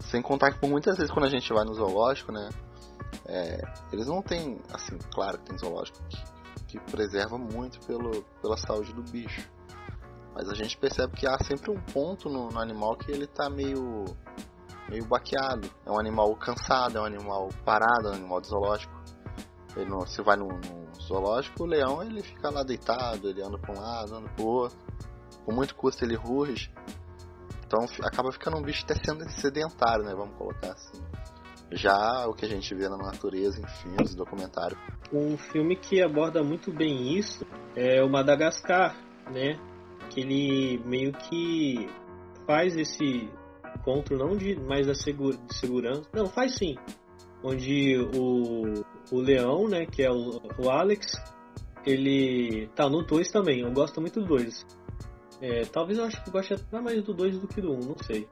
Sem 0.00 0.20
contar 0.20 0.52
que 0.52 0.58
por 0.58 0.68
muitas 0.68 0.96
vezes 0.96 1.12
quando 1.12 1.26
a 1.26 1.30
gente 1.30 1.52
vai 1.52 1.64
no 1.64 1.74
zoológico, 1.74 2.32
né? 2.32 2.48
é, 3.26 3.60
eles 3.92 4.06
não 4.06 4.22
têm, 4.22 4.60
assim, 4.72 4.98
claro 5.12 5.38
que 5.38 5.44
tem 5.44 5.58
zoológico 5.58 5.98
que, 6.08 6.18
que 6.66 6.90
preserva 6.90 7.38
muito 7.38 7.80
pelo, 7.86 8.22
pela 8.40 8.56
saúde 8.56 8.92
do 8.92 9.02
bicho. 9.02 9.48
Mas 10.34 10.48
a 10.48 10.54
gente 10.54 10.76
percebe 10.78 11.14
que 11.14 11.26
há 11.26 11.38
sempre 11.38 11.70
um 11.70 11.80
ponto 11.80 12.28
no, 12.28 12.48
no 12.48 12.58
animal 12.58 12.96
que 12.96 13.10
ele 13.10 13.26
tá 13.26 13.50
meio, 13.50 14.04
meio 14.88 15.04
baqueado. 15.04 15.70
É 15.84 15.90
um 15.90 15.98
animal 15.98 16.34
cansado, 16.36 16.96
é 16.96 17.00
um 17.00 17.04
animal 17.04 17.50
parado, 17.64 18.08
é 18.08 18.10
um 18.12 18.14
animal 18.14 18.40
de 18.40 18.48
zoológico. 18.48 19.01
Ele 19.76 19.88
não, 19.88 20.00
você 20.00 20.22
vai 20.22 20.36
no, 20.36 20.48
no 20.48 21.00
zoológico, 21.00 21.62
o 21.62 21.66
leão 21.66 22.02
ele 22.02 22.22
fica 22.22 22.50
lá 22.50 22.62
deitado, 22.62 23.28
ele 23.28 23.42
anda 23.42 23.58
para 23.58 23.74
um 23.74 23.80
lado, 23.80 24.14
anda 24.14 24.28
para 24.28 24.44
o 24.44 24.46
outro. 24.46 24.78
Com 25.44 25.52
muito 25.52 25.74
custo 25.74 26.04
ele 26.04 26.14
ruge. 26.14 26.70
Então 27.66 27.80
acaba 28.02 28.30
ficando 28.30 28.58
um 28.58 28.62
bicho 28.62 28.84
até 28.84 28.94
sendo 28.94 29.28
sedentário, 29.30 30.04
né? 30.04 30.14
Vamos 30.14 30.36
colocar 30.36 30.72
assim. 30.72 31.02
Já 31.70 32.26
o 32.26 32.34
que 32.34 32.44
a 32.44 32.48
gente 32.48 32.74
vê 32.74 32.86
na 32.88 32.98
natureza, 32.98 33.58
em 33.58 33.66
filmes, 33.66 34.14
documentários. 34.14 34.78
Um 35.10 35.38
filme 35.38 35.74
que 35.74 36.02
aborda 36.02 36.42
muito 36.42 36.70
bem 36.70 37.16
isso 37.16 37.46
é 37.74 38.02
o 38.02 38.10
Madagascar, 38.10 38.94
né? 39.30 39.58
Que 40.10 40.20
ele 40.20 40.82
meio 40.84 41.12
que 41.12 41.88
faz 42.46 42.76
esse 42.76 43.30
encontro 43.74 44.18
não 44.18 44.36
de 44.36 44.54
mais 44.60 44.86
da 44.86 44.94
segu- 44.94 45.36
de 45.36 45.56
segurança, 45.56 46.06
não, 46.12 46.26
faz 46.26 46.56
sim. 46.56 46.76
Onde 47.42 47.96
o, 47.98 48.84
o 49.10 49.20
leão, 49.20 49.68
né, 49.68 49.84
que 49.86 50.02
é 50.02 50.10
o, 50.10 50.40
o 50.58 50.70
Alex, 50.70 51.06
ele 51.84 52.68
tá 52.74 52.88
no 52.88 53.02
2 53.02 53.30
também, 53.30 53.60
eu 53.60 53.72
gosto 53.72 54.00
muito 54.00 54.20
do 54.20 54.26
2. 54.26 54.66
É, 55.40 55.62
talvez 55.62 55.98
eu 55.98 56.04
acho 56.04 56.22
que 56.22 56.28
eu 56.28 56.32
goste 56.32 56.54
até 56.54 56.80
mais 56.80 57.02
do 57.02 57.12
2 57.12 57.38
do 57.38 57.48
que 57.48 57.60
do 57.60 57.72
1, 57.72 57.74
um, 57.74 57.80
não 57.80 57.96
sei. 57.98 58.28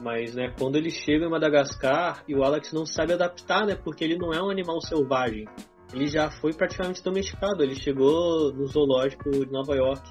Mas, 0.00 0.34
né, 0.34 0.54
quando 0.56 0.76
ele 0.76 0.90
chega 0.90 1.26
em 1.26 1.30
Madagascar 1.30 2.22
e 2.28 2.34
o 2.34 2.44
Alex 2.44 2.72
não 2.72 2.86
sabe 2.86 3.12
adaptar, 3.12 3.66
né, 3.66 3.74
porque 3.74 4.04
ele 4.04 4.16
não 4.16 4.32
é 4.32 4.40
um 4.40 4.48
animal 4.48 4.80
selvagem. 4.80 5.44
Ele 5.92 6.06
já 6.06 6.30
foi 6.30 6.52
praticamente 6.52 7.02
domesticado. 7.02 7.62
Ele 7.62 7.74
chegou 7.74 8.52
no 8.52 8.66
zoológico 8.66 9.30
de 9.30 9.52
Nova 9.52 9.74
York 9.74 10.10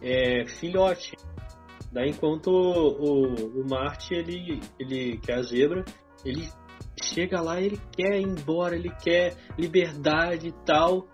é, 0.00 0.46
filhote. 0.46 1.16
Daí, 1.92 2.10
enquanto 2.10 2.48
o, 2.48 2.88
o, 2.88 3.60
o 3.60 3.68
Marte, 3.68 4.14
ele, 4.14 4.60
ele, 4.78 5.18
que 5.18 5.30
é 5.30 5.34
a 5.34 5.42
zebra, 5.42 5.84
ele 6.24 6.48
chega 7.02 7.40
lá 7.40 7.60
ele 7.60 7.80
quer 7.92 8.20
ir 8.20 8.26
embora, 8.26 8.76
ele 8.76 8.90
quer 9.02 9.36
liberdade 9.58 10.48
e 10.48 10.52
tal. 10.64 11.06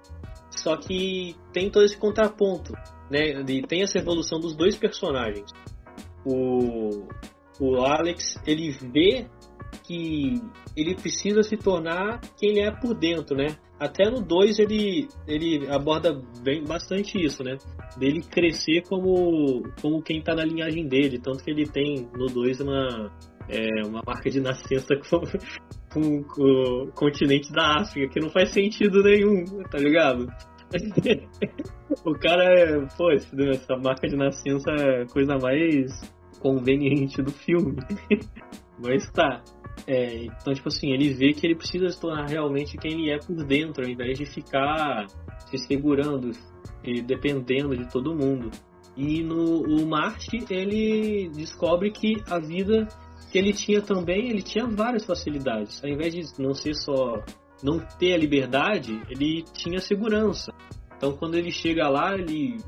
Só 0.51 0.77
que 0.77 1.35
tem 1.53 1.70
todo 1.70 1.85
esse 1.85 1.96
contraponto, 1.96 2.72
né? 3.11 3.42
E 3.48 3.62
tem 3.62 3.83
essa 3.83 3.98
evolução 3.98 4.38
dos 4.38 4.55
dois 4.55 4.77
personagens. 4.77 5.51
O, 6.25 7.09
o 7.59 7.77
Alex, 7.85 8.38
ele 8.46 8.70
vê 8.70 9.27
que 9.83 10.40
ele 10.77 10.94
precisa 10.94 11.42
se 11.42 11.57
tornar 11.57 12.20
quem 12.38 12.51
ele 12.51 12.61
é 12.61 12.70
por 12.70 12.94
dentro, 12.94 13.37
né? 13.37 13.57
Até 13.79 14.09
no 14.09 14.20
2 14.20 14.61
ele, 14.61 15.09
ele 15.27 15.68
aborda 15.68 16.12
bem, 16.42 16.62
bastante 16.62 17.18
isso, 17.18 17.42
né? 17.42 17.57
Dele 17.96 18.22
crescer 18.22 18.83
como, 18.88 19.64
como 19.81 20.03
quem 20.03 20.22
tá 20.22 20.35
na 20.35 20.44
linhagem 20.44 20.87
dele. 20.87 21.18
Tanto 21.18 21.42
que 21.42 21.51
ele 21.51 21.66
tem 21.66 22.09
no 22.14 22.27
2 22.27 22.61
uma, 22.61 23.11
é, 23.53 23.87
uma 23.87 24.03
marca 24.07 24.31
de 24.31 24.41
nascença 24.41 24.97
com, 24.97 25.21
com, 25.93 26.25
com 26.25 26.43
o 26.43 26.93
continente 26.93 27.53
da 27.53 27.81
África, 27.81 28.15
que 28.15 28.21
não 28.21 28.31
faz 28.31 28.51
sentido 28.51 29.03
nenhum, 29.03 29.45
tá 29.71 29.79
ligado? 29.79 30.27
o 32.05 32.15
cara 32.15 32.45
é, 32.45 32.81
pô, 32.97 33.11
essa 33.12 33.77
marca 33.77 34.09
de 34.09 34.17
nascença 34.17 34.71
é 34.71 35.03
a 35.03 35.07
coisa 35.07 35.37
mais 35.37 36.01
conveniente 36.41 37.23
do 37.23 37.31
filme. 37.31 37.77
Mas 38.83 39.09
tá. 39.12 39.43
É, 39.87 40.25
então, 40.25 40.53
tipo 40.55 40.69
assim, 40.69 40.91
ele 40.93 41.12
vê 41.12 41.33
que 41.33 41.47
ele 41.47 41.55
precisa 41.55 41.88
se 41.88 42.01
tornar 42.01 42.29
realmente 42.29 42.77
quem 42.77 42.93
ele 42.93 43.11
é 43.11 43.19
por 43.19 43.45
dentro, 43.45 43.85
ao 43.85 43.91
invés 43.91 44.19
de 44.19 44.27
ficar 44.27 45.07
se 45.47 45.59
segurando 45.59 46.31
e 46.83 47.03
dependendo 47.03 47.77
de 47.77 47.91
todo 47.91 48.15
mundo. 48.15 48.51
E 48.97 49.23
no 49.23 49.62
o 49.62 49.87
Marte, 49.87 50.45
ele 50.51 51.31
descobre 51.35 51.91
que 51.91 52.23
a 52.29 52.38
vida 52.38 52.87
que 53.31 53.39
ele 53.39 53.53
tinha 53.53 53.81
também, 53.81 54.29
ele 54.29 54.43
tinha 54.43 54.67
várias 54.67 55.05
facilidades. 55.05 55.83
Ao 55.83 55.91
invés 55.91 56.15
de 56.15 56.43
não 56.43 56.55
ser 56.55 56.75
só 56.75 57.23
não 57.63 57.79
ter 57.99 58.15
a 58.15 58.19
liberdade, 58.19 59.01
ele 59.09 59.43
tinha 59.53 59.79
segurança. 59.79 60.53
Então, 60.97 61.17
quando 61.17 61.37
ele 61.37 61.51
chega 61.51 61.89
lá, 61.89 62.15
ele, 62.15 62.59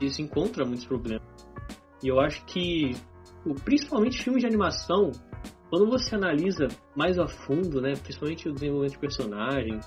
ele 0.00 0.10
se 0.10 0.22
encontra 0.22 0.64
muitos 0.64 0.86
problemas. 0.86 1.26
E 2.02 2.08
eu 2.08 2.20
acho 2.20 2.44
que, 2.44 2.92
principalmente 3.64 4.22
filmes 4.22 4.42
de 4.42 4.46
animação, 4.46 5.10
quando 5.70 5.90
você 5.90 6.14
analisa 6.14 6.68
mais 6.96 7.18
a 7.18 7.26
fundo, 7.26 7.80
né, 7.80 7.94
principalmente 7.94 8.48
o 8.48 8.52
desenvolvimento 8.52 8.92
de 8.92 8.98
personagem, 8.98 9.80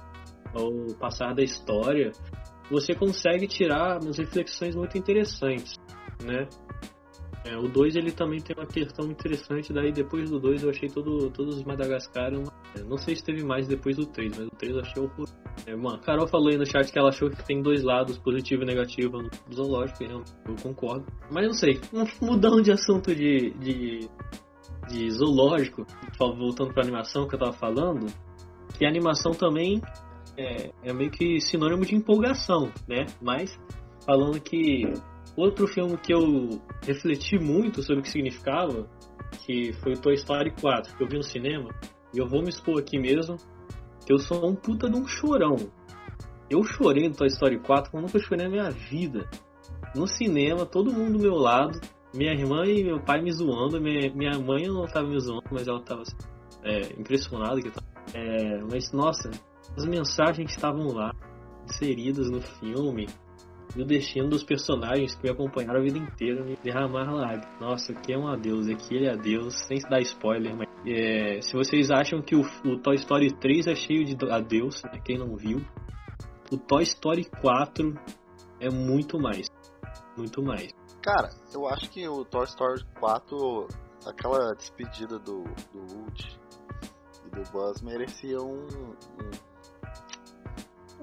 ou 0.54 0.88
o 0.88 0.96
passar 0.96 1.34
da 1.34 1.44
história, 1.44 2.12
você 2.70 2.94
consegue 2.94 3.48
tirar 3.48 4.02
umas 4.02 4.18
reflexões 4.18 4.76
muito 4.76 4.98
interessantes, 4.98 5.76
né? 6.24 6.48
É, 7.45 7.58
o 7.58 7.67
2 7.67 7.95
ele 7.95 8.12
também 8.12 8.41
tem 8.41 8.56
uma 8.56 8.65
questão 8.65 9.10
interessante, 9.10 9.71
daí 9.71 9.91
depois 9.91 10.30
do 10.30 10.39
2 10.39 10.63
eu 10.63 10.69
achei 10.69 10.89
todo, 10.89 11.30
todos 11.32 11.58
os 11.58 11.63
Madagascar, 11.63 12.34
uma... 12.34 12.52
não 12.86 12.97
sei 12.97 13.15
se 13.15 13.23
teve 13.23 13.43
mais 13.43 13.67
depois 13.67 13.95
do 13.95 14.06
3, 14.06 14.38
mas 14.38 14.47
o 14.47 14.52
3 14.52 14.73
eu 14.73 14.82
achei 14.82 15.02
horroroso. 15.02 15.34
É, 15.65 15.76
mano, 15.76 16.00
Carol 16.00 16.28
falou 16.28 16.50
aí 16.50 16.58
no 16.58 16.65
chat 16.65 16.91
que 16.91 17.00
ela 17.00 17.10
achou 17.10 17.30
que 17.30 17.45
tem 17.45 17.62
dois 17.62 17.84
lados, 17.84 18.17
positivo 18.17 18.63
e 18.63 18.65
negativo 18.65 19.21
no 19.21 19.30
zoológico, 19.54 20.04
eu, 20.04 20.23
eu 20.47 20.56
concordo. 20.62 21.06
Mas 21.32 21.45
não 21.45 21.54
sei, 21.54 21.80
mudando 22.21 22.62
de 22.62 22.71
assunto 22.71 23.15
de, 23.15 23.52
de 23.60 24.10
de 24.88 25.10
zoológico, 25.12 25.86
voltando 26.17 26.73
para 26.73 26.84
animação 26.84 27.28
que 27.28 27.36
eu 27.36 27.39
tava 27.39 27.54
falando, 27.54 28.08
que 28.78 28.86
a 28.86 28.89
animação 28.89 29.32
também 29.32 29.82
é, 30.38 30.71
é, 30.84 30.93
meio 30.93 31.12
que 31.12 31.39
sinônimo 31.41 31.86
de 31.86 31.95
empolgação, 31.95 32.71
né? 32.88 33.06
Mas 33.21 33.58
falando 34.06 34.39
que 34.39 34.84
outro 35.38 35.67
filme 35.67 35.97
que 35.97 36.13
eu 36.13 36.62
refleti 36.82 37.38
muito 37.38 37.84
sobre 37.84 38.00
o 38.00 38.04
que 38.04 38.10
significava, 38.10 38.89
que 39.45 39.71
foi 39.73 39.93
o 39.93 40.02
Toy 40.02 40.15
Story 40.15 40.52
4, 40.60 40.97
que 40.97 41.04
eu 41.04 41.08
vi 41.08 41.17
no 41.17 41.23
cinema, 41.23 41.69
e 42.13 42.17
eu 42.17 42.28
vou 42.28 42.41
me 42.41 42.50
expor 42.50 42.80
aqui 42.80 42.97
mesmo, 42.97 43.38
que 44.06 44.12
eu 44.12 44.17
sou 44.17 44.50
um 44.50 44.56
puta 44.56 44.89
de 44.89 44.97
um 44.97 45.06
chorão. 45.06 45.56
Eu 46.50 46.63
chorei 46.63 47.08
no 47.08 47.15
Toy 47.15 47.28
Story 47.28 47.60
4 47.60 47.91
como 47.91 48.04
nunca 48.04 48.19
chorei 48.19 48.45
na 48.45 48.50
minha 48.50 48.71
vida. 48.71 49.30
No 49.95 50.08
cinema, 50.08 50.65
todo 50.65 50.93
mundo 50.93 51.17
do 51.17 51.19
meu 51.19 51.36
lado, 51.36 51.80
minha 52.13 52.32
irmã 52.32 52.65
e 52.65 52.84
meu 52.84 53.00
pai 53.00 53.21
me 53.21 53.32
zoando. 53.32 53.80
Minha, 53.82 54.39
mãe 54.39 54.67
não 54.67 54.86
estava 54.86 55.08
me 55.08 55.19
zoando, 55.19 55.43
mas 55.52 55.67
ela 55.67 55.80
estava 55.80 56.04
é, 56.63 57.00
impressionada 57.00 57.62
que 57.62 57.67
eu 57.67 57.71
tava. 57.71 57.88
É, 58.13 58.62
mas 58.71 58.91
nossa, 58.93 59.30
as 59.76 59.86
mensagens 59.86 60.47
que 60.47 60.54
estavam 60.54 60.88
lá, 60.93 61.13
inseridas 61.65 62.30
no 62.30 62.41
filme, 62.41 63.08
e 63.75 63.82
o 63.82 63.86
destino 63.86 64.30
dos 64.30 64.43
personagens 64.43 65.15
que 65.15 65.23
me 65.23 65.30
acompanharam 65.30 65.80
a 65.80 65.84
vida 65.84 65.97
inteira 65.97 66.43
me 66.43 66.56
derramar 66.63 67.12
lágrimas. 67.12 67.60
Nossa, 67.60 67.91
aqui 67.91 68.13
é 68.13 68.17
um 68.17 68.27
adeus, 68.27 68.67
aqui 68.67 68.95
ele 68.95 69.08
é 69.08 69.13
adeus, 69.13 69.56
sem 69.67 69.80
dar 69.89 70.01
spoiler, 70.01 70.56
mas 70.56 70.67
é, 70.86 71.41
se 71.41 71.53
vocês 71.53 71.91
acham 71.91 72.21
que 72.21 72.36
o, 72.36 72.41
o, 72.65 72.80
Toy 72.80 72.95
Story 72.95 73.32
3 73.32 73.67
é 73.67 73.75
cheio 73.75 74.06
de 74.06 74.15
adeus, 74.32 74.82
né, 74.84 74.99
quem 75.03 75.17
não 75.17 75.36
viu, 75.36 75.62
o 76.51 76.58
Toy 76.58 76.84
Story 76.84 77.25
4 77.41 77.93
é 78.60 78.69
muito 78.69 79.19
mais. 79.19 79.47
Muito 80.15 80.41
mais. 80.41 80.71
Cara, 81.01 81.30
eu 81.53 81.67
acho 81.67 81.89
que 81.89 82.08
o 82.08 82.25
Toy 82.25 82.45
Story 82.45 82.84
4, 82.99 83.67
aquela 84.06 84.53
despedida 84.56 85.19
do, 85.19 85.43
do 85.71 85.80
Woody 85.93 86.39
e 87.25 87.30
do 87.30 87.51
Buzz 87.51 87.82
merecia 87.82 88.39
um, 88.39 88.65
um, 88.65 89.32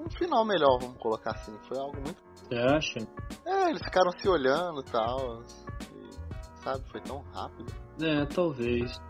um 0.03 0.09
final 0.17 0.45
melhor, 0.45 0.79
vamos 0.79 0.97
colocar 0.97 1.31
assim. 1.31 1.57
Foi 1.67 1.77
algo 1.77 1.95
muito. 1.95 2.23
Você 2.47 2.55
acha? 2.55 2.99
É, 3.45 3.69
eles 3.69 3.81
ficaram 3.81 4.11
se 4.11 4.29
olhando 4.29 4.81
e 4.81 4.91
tal. 4.91 5.43
E, 5.43 6.61
sabe, 6.63 6.83
foi 6.91 7.01
tão 7.01 7.21
rápido. 7.33 7.73
É, 7.99 8.25
talvez. 8.25 9.01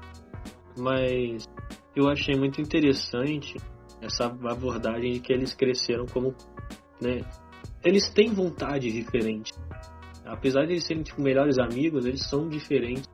Mas 0.78 1.46
eu 1.96 2.08
achei 2.10 2.36
muito 2.36 2.62
interessante 2.62 3.58
essa 4.02 4.26
abordagem 4.26 5.14
de 5.14 5.20
que 5.20 5.34
eles 5.34 5.54
cresceram 5.54 6.06
como, 6.06 6.34
né? 7.02 7.22
Eles 7.84 8.10
têm 8.10 8.34
vontade 8.34 8.92
diferente. 8.92 9.54
Apesar 10.26 10.66
de 10.66 10.74
eles 10.74 10.86
serem 10.86 11.04
tipo 11.04 11.22
melhores 11.22 11.60
amigos, 11.60 12.06
eles 12.06 12.26
são 12.28 12.48
diferentes. 12.48 13.06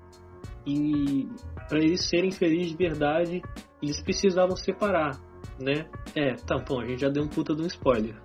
E 0.65 1.27
para 1.67 1.79
eles 1.79 2.07
serem 2.07 2.31
felizes 2.31 2.71
de 2.71 2.77
verdade, 2.77 3.41
eles 3.81 4.01
precisavam 4.01 4.55
separar, 4.55 5.19
né? 5.59 5.89
É, 6.15 6.35
tá 6.35 6.57
bom, 6.57 6.79
a 6.79 6.85
gente 6.85 7.01
já 7.01 7.09
deu 7.09 7.23
um 7.23 7.27
puta 7.27 7.55
de 7.55 7.63
um 7.63 7.67
spoiler. 7.67 8.15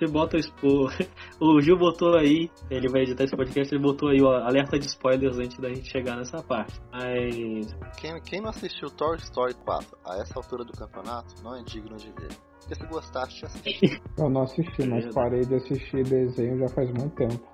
Você 0.00 0.06
bota 0.06 0.38
o, 0.38 0.40
spo... 0.40 0.88
o 1.38 1.60
Gil 1.60 1.76
botou 1.76 2.16
aí, 2.16 2.50
ele 2.70 2.88
vai 2.88 3.02
editar 3.02 3.24
esse 3.24 3.36
podcast, 3.36 3.74
ele 3.74 3.82
botou 3.82 4.08
aí 4.08 4.22
o 4.22 4.28
alerta 4.28 4.78
de 4.78 4.86
spoilers 4.86 5.38
antes 5.38 5.58
da 5.58 5.68
gente 5.68 5.90
chegar 5.90 6.16
nessa 6.16 6.42
parte. 6.42 6.80
Mas 6.90 7.76
Quem, 7.98 8.18
quem 8.22 8.40
não 8.40 8.48
assistiu 8.48 8.88
Toy 8.88 9.18
Story 9.18 9.52
4 9.52 9.98
a 10.06 10.16
essa 10.22 10.38
altura 10.38 10.64
do 10.64 10.72
campeonato 10.72 11.34
não 11.44 11.54
é 11.54 11.62
digno 11.62 11.98
de 11.98 12.06
ver. 12.12 12.30
Porque 12.60 12.74
se 12.76 12.86
gostaste, 12.86 13.44
assiste. 13.44 14.02
Eu 14.16 14.30
não 14.30 14.42
assisti, 14.42 14.88
mas 14.88 15.14
parei 15.14 15.42
de 15.42 15.56
assistir 15.56 16.02
desenho 16.04 16.58
já 16.60 16.68
faz 16.68 16.90
muito 16.92 17.14
tempo. 17.16 17.46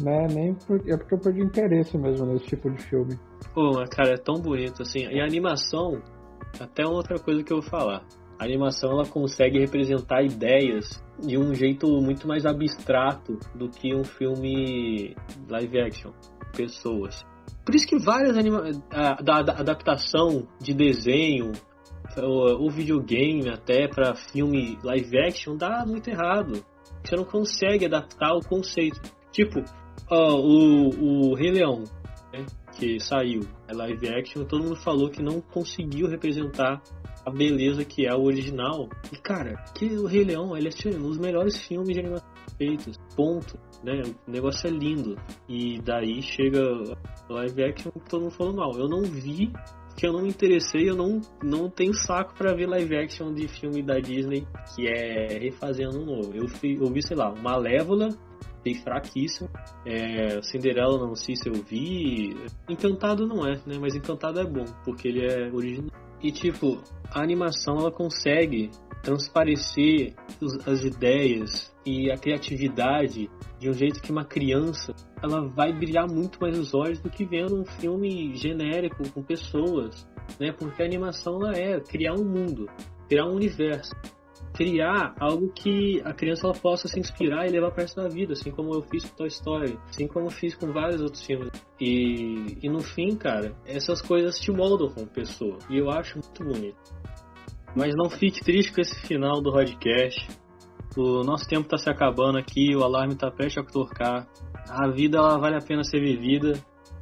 Né, 0.00 0.28
nem 0.28 0.54
por... 0.54 0.76
é 0.88 0.96
porque 0.96 1.14
eu 1.14 1.18
perdi 1.18 1.40
interesse 1.40 1.98
mesmo 1.98 2.26
nesse 2.26 2.46
tipo 2.46 2.70
de 2.70 2.80
filme. 2.84 3.18
Pô, 3.52 3.72
mas 3.72 3.88
cara, 3.90 4.14
é 4.14 4.16
tão 4.16 4.40
bonito 4.40 4.82
assim. 4.82 5.08
E 5.08 5.20
a 5.20 5.24
animação, 5.24 6.00
até 6.60 6.86
outra 6.86 7.18
coisa 7.18 7.42
que 7.42 7.52
eu 7.52 7.60
vou 7.60 7.68
falar. 7.68 8.04
A 8.38 8.44
animação 8.44 8.92
ela 8.92 9.06
consegue 9.06 9.58
representar 9.58 10.22
ideias 10.22 11.02
de 11.20 11.38
um 11.38 11.54
jeito 11.54 11.86
muito 12.00 12.26
mais 12.26 12.44
abstrato 12.44 13.38
do 13.54 13.68
que 13.68 13.94
um 13.94 14.04
filme 14.04 15.14
live 15.48 15.80
action, 15.80 16.12
pessoas. 16.56 17.24
Por 17.64 17.74
isso 17.74 17.86
que 17.86 17.98
várias 17.98 18.36
anima 18.36 18.64
a, 18.90 19.14
da, 19.22 19.42
da 19.42 19.52
adaptação 19.52 20.46
de 20.60 20.74
desenho 20.74 21.52
ou, 22.22 22.70
videogame 22.70 23.48
até 23.48 23.88
para 23.88 24.14
filme 24.14 24.78
live 24.82 25.18
action 25.18 25.56
dá 25.56 25.84
muito 25.86 26.08
errado. 26.08 26.64
Você 27.02 27.16
não 27.16 27.24
consegue 27.24 27.86
adaptar 27.86 28.34
o 28.34 28.40
conceito. 28.40 29.00
Tipo, 29.32 29.62
ó, 30.10 30.36
o, 30.36 31.30
o 31.30 31.34
Rei 31.34 31.50
Leão, 31.50 31.84
né, 32.32 32.44
que 32.78 33.00
saiu, 33.00 33.42
é 33.68 33.74
live 33.74 34.08
action, 34.08 34.44
todo 34.44 34.62
mundo 34.62 34.76
falou 34.76 35.10
que 35.10 35.22
não 35.22 35.40
conseguiu 35.40 36.08
representar 36.08 36.82
a 37.24 37.30
beleza 37.30 37.84
que 37.84 38.06
é 38.06 38.14
o 38.14 38.22
original. 38.22 38.88
E 39.12 39.16
cara, 39.16 39.56
que 39.74 39.86
o 39.86 40.06
Rei 40.06 40.24
Leão, 40.24 40.56
ele 40.56 40.68
é 40.68 40.88
um 40.96 41.08
dos 41.08 41.18
melhores 41.18 41.58
filmes 41.66 41.94
de 41.94 42.00
animação 42.00 42.34
feitos. 42.56 42.98
Ponto. 43.16 43.58
Né? 43.82 44.02
O 44.26 44.30
negócio 44.30 44.66
é 44.66 44.70
lindo. 44.70 45.16
E 45.48 45.80
daí 45.80 46.22
chega 46.22 46.60
live 47.28 47.64
action 47.64 47.90
todo 48.08 48.22
mundo 48.22 48.32
falou 48.32 48.54
mal. 48.54 48.72
Eu 48.78 48.88
não 48.88 49.02
vi, 49.02 49.52
que 49.96 50.06
eu 50.06 50.12
não 50.12 50.22
me 50.22 50.28
interessei, 50.28 50.88
eu 50.88 50.96
não, 50.96 51.20
não 51.42 51.68
tenho 51.68 51.94
saco 51.94 52.34
pra 52.34 52.54
ver 52.54 52.66
live 52.66 52.96
action 52.96 53.32
de 53.32 53.48
filme 53.48 53.82
da 53.82 53.98
Disney 53.98 54.46
que 54.74 54.86
é 54.86 55.38
refazendo 55.38 56.00
um 56.00 56.04
novo. 56.04 56.34
Eu, 56.34 56.48
fui, 56.48 56.76
eu 56.80 56.86
vi, 56.92 57.02
sei 57.02 57.16
lá, 57.16 57.32
Malévola, 57.34 58.08
achei 58.60 58.74
fraquíssimo. 58.82 59.48
É, 59.86 60.40
Cinderela 60.42 60.98
não 60.98 61.14
sei 61.14 61.36
se 61.36 61.48
eu 61.48 61.54
vi. 61.54 62.36
Encantado 62.68 63.26
não 63.26 63.46
é, 63.46 63.54
né? 63.66 63.78
Mas 63.80 63.94
Encantado 63.94 64.40
é 64.40 64.44
bom, 64.44 64.64
porque 64.84 65.08
ele 65.08 65.26
é 65.26 65.50
original. 65.52 65.90
E 66.24 66.32
tipo, 66.32 66.82
a 67.12 67.22
animação 67.22 67.76
ela 67.76 67.92
consegue 67.92 68.70
transparecer 69.02 70.14
as 70.66 70.82
ideias 70.82 71.70
e 71.84 72.10
a 72.10 72.16
criatividade 72.16 73.28
de 73.58 73.68
um 73.68 73.74
jeito 73.74 74.00
que 74.00 74.10
uma 74.10 74.24
criança 74.24 74.94
ela 75.22 75.46
vai 75.46 75.70
brilhar 75.70 76.08
muito 76.08 76.40
mais 76.40 76.58
os 76.58 76.72
olhos 76.72 76.98
do 76.98 77.10
que 77.10 77.26
vendo 77.26 77.60
um 77.60 77.66
filme 77.66 78.34
genérico 78.34 79.06
com 79.10 79.22
pessoas, 79.22 80.08
né? 80.40 80.50
Porque 80.50 80.82
a 80.82 80.86
animação 80.86 81.36
ela 81.42 81.54
é 81.54 81.78
criar 81.78 82.14
um 82.14 82.24
mundo, 82.24 82.70
criar 83.06 83.26
um 83.26 83.34
universo, 83.34 83.92
criar 84.54 85.14
algo 85.18 85.52
que 85.52 86.00
a 86.04 86.14
criança 86.14 86.46
ela 86.46 86.54
possa 86.54 86.86
se 86.86 86.98
inspirar 86.98 87.46
e 87.46 87.50
levar 87.50 87.72
para 87.72 87.84
da 87.96 88.08
vida, 88.08 88.32
assim 88.32 88.52
como 88.52 88.72
eu 88.72 88.82
fiz 88.82 89.04
com 89.04 89.16
Toy 89.16 89.26
Story, 89.26 89.78
assim 89.90 90.06
como 90.06 90.26
eu 90.26 90.30
fiz 90.30 90.54
com 90.54 90.72
vários 90.72 91.02
outros 91.02 91.24
filmes. 91.24 91.50
E, 91.80 92.58
e 92.62 92.68
no 92.68 92.80
fim, 92.80 93.16
cara, 93.16 93.54
essas 93.66 94.00
coisas 94.00 94.38
te 94.38 94.52
moldam 94.52 94.88
como 94.88 95.06
pessoa. 95.08 95.58
E 95.68 95.76
eu 95.76 95.90
acho 95.90 96.18
muito 96.18 96.44
bonito. 96.44 96.78
Mas 97.76 97.94
não 97.96 98.08
fique 98.08 98.42
triste 98.42 98.72
com 98.72 98.80
esse 98.80 98.94
final 99.06 99.42
do 99.42 99.52
podcast. 99.52 100.26
O 100.96 101.24
nosso 101.24 101.48
tempo 101.48 101.64
está 101.64 101.76
se 101.76 101.90
acabando 101.90 102.38
aqui, 102.38 102.74
o 102.76 102.84
alarme 102.84 103.14
está 103.14 103.30
prestes 103.30 103.62
a 103.62 103.66
tocar. 103.66 104.28
A 104.68 104.88
vida 104.88 105.18
ela 105.18 105.36
vale 105.36 105.56
a 105.56 105.60
pena 105.60 105.82
ser 105.82 105.98
vivida, 106.00 106.54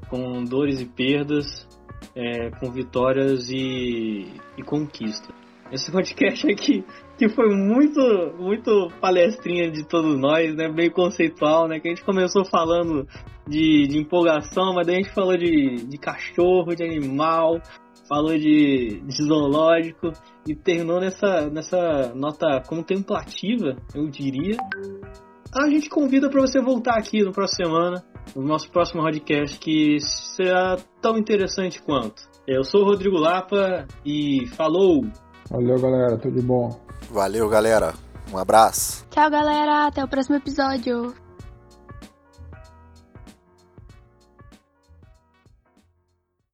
com 0.09 0.43
dores 0.43 0.81
e 0.81 0.87
perdas, 0.87 1.69
é, 2.17 2.51
com 2.59 2.73
vitórias 2.73 3.51
e, 3.51 4.33
e 4.57 4.63
conquista. 4.63 5.42
Esse 5.73 5.91
podcast 5.91 6.47
aqui, 6.53 6.85
que 7.17 7.31
foi 7.31 7.49
muito, 7.49 7.99
muito 8.39 8.89
palestrinha 9.01 9.71
de 9.71 9.89
todos 9.89 10.21
nós, 10.21 10.55
né? 10.55 10.69
Meio 10.69 10.93
conceitual, 10.93 11.67
né? 11.67 11.81
Que 11.81 11.89
a 11.89 11.91
gente 11.91 12.05
começou 12.05 12.45
falando 12.45 13.09
de, 13.49 13.87
de 13.87 13.99
empolgação, 13.99 14.75
mas 14.75 14.87
daí 14.87 14.97
a 14.97 15.03
gente 15.03 15.15
falou 15.15 15.35
de, 15.35 15.87
de 15.87 15.97
cachorro, 15.97 16.75
de 16.75 16.85
animal, 16.85 17.59
falou 18.07 18.37
de, 18.37 19.01
de 19.01 19.25
zoológico 19.25 20.13
e 20.47 20.55
terminou 20.55 21.01
nessa, 21.01 21.49
nessa 21.49 22.13
nota 22.15 22.61
contemplativa, 22.69 23.75
eu 23.95 24.07
diria. 24.11 24.59
A 25.55 25.71
gente 25.71 25.89
convida 25.89 26.29
para 26.29 26.43
você 26.43 26.61
voltar 26.61 26.99
aqui 26.99 27.23
no 27.23 27.33
próxima 27.33 27.65
semana, 27.65 28.05
no 28.37 28.43
nosso 28.43 28.71
próximo 28.71 29.03
podcast, 29.03 29.59
que 29.59 29.99
será 30.01 30.77
tão 31.01 31.17
interessante 31.17 31.81
quanto. 31.81 32.31
Eu 32.47 32.63
sou 32.63 32.83
o 32.83 32.85
Rodrigo 32.85 33.17
Lapa 33.17 33.87
e 34.05 34.47
falou! 34.49 35.03
Valeu, 35.53 35.79
galera. 35.79 36.17
Tudo 36.17 36.41
de 36.41 36.47
bom. 36.47 36.81
Valeu, 37.11 37.47
galera. 37.47 37.93
Um 38.33 38.39
abraço. 38.39 39.05
Tchau, 39.11 39.31
galera. 39.31 39.87
Até 39.87 40.03
o 40.03 40.09
próximo 40.09 40.37
episódio. 40.37 41.15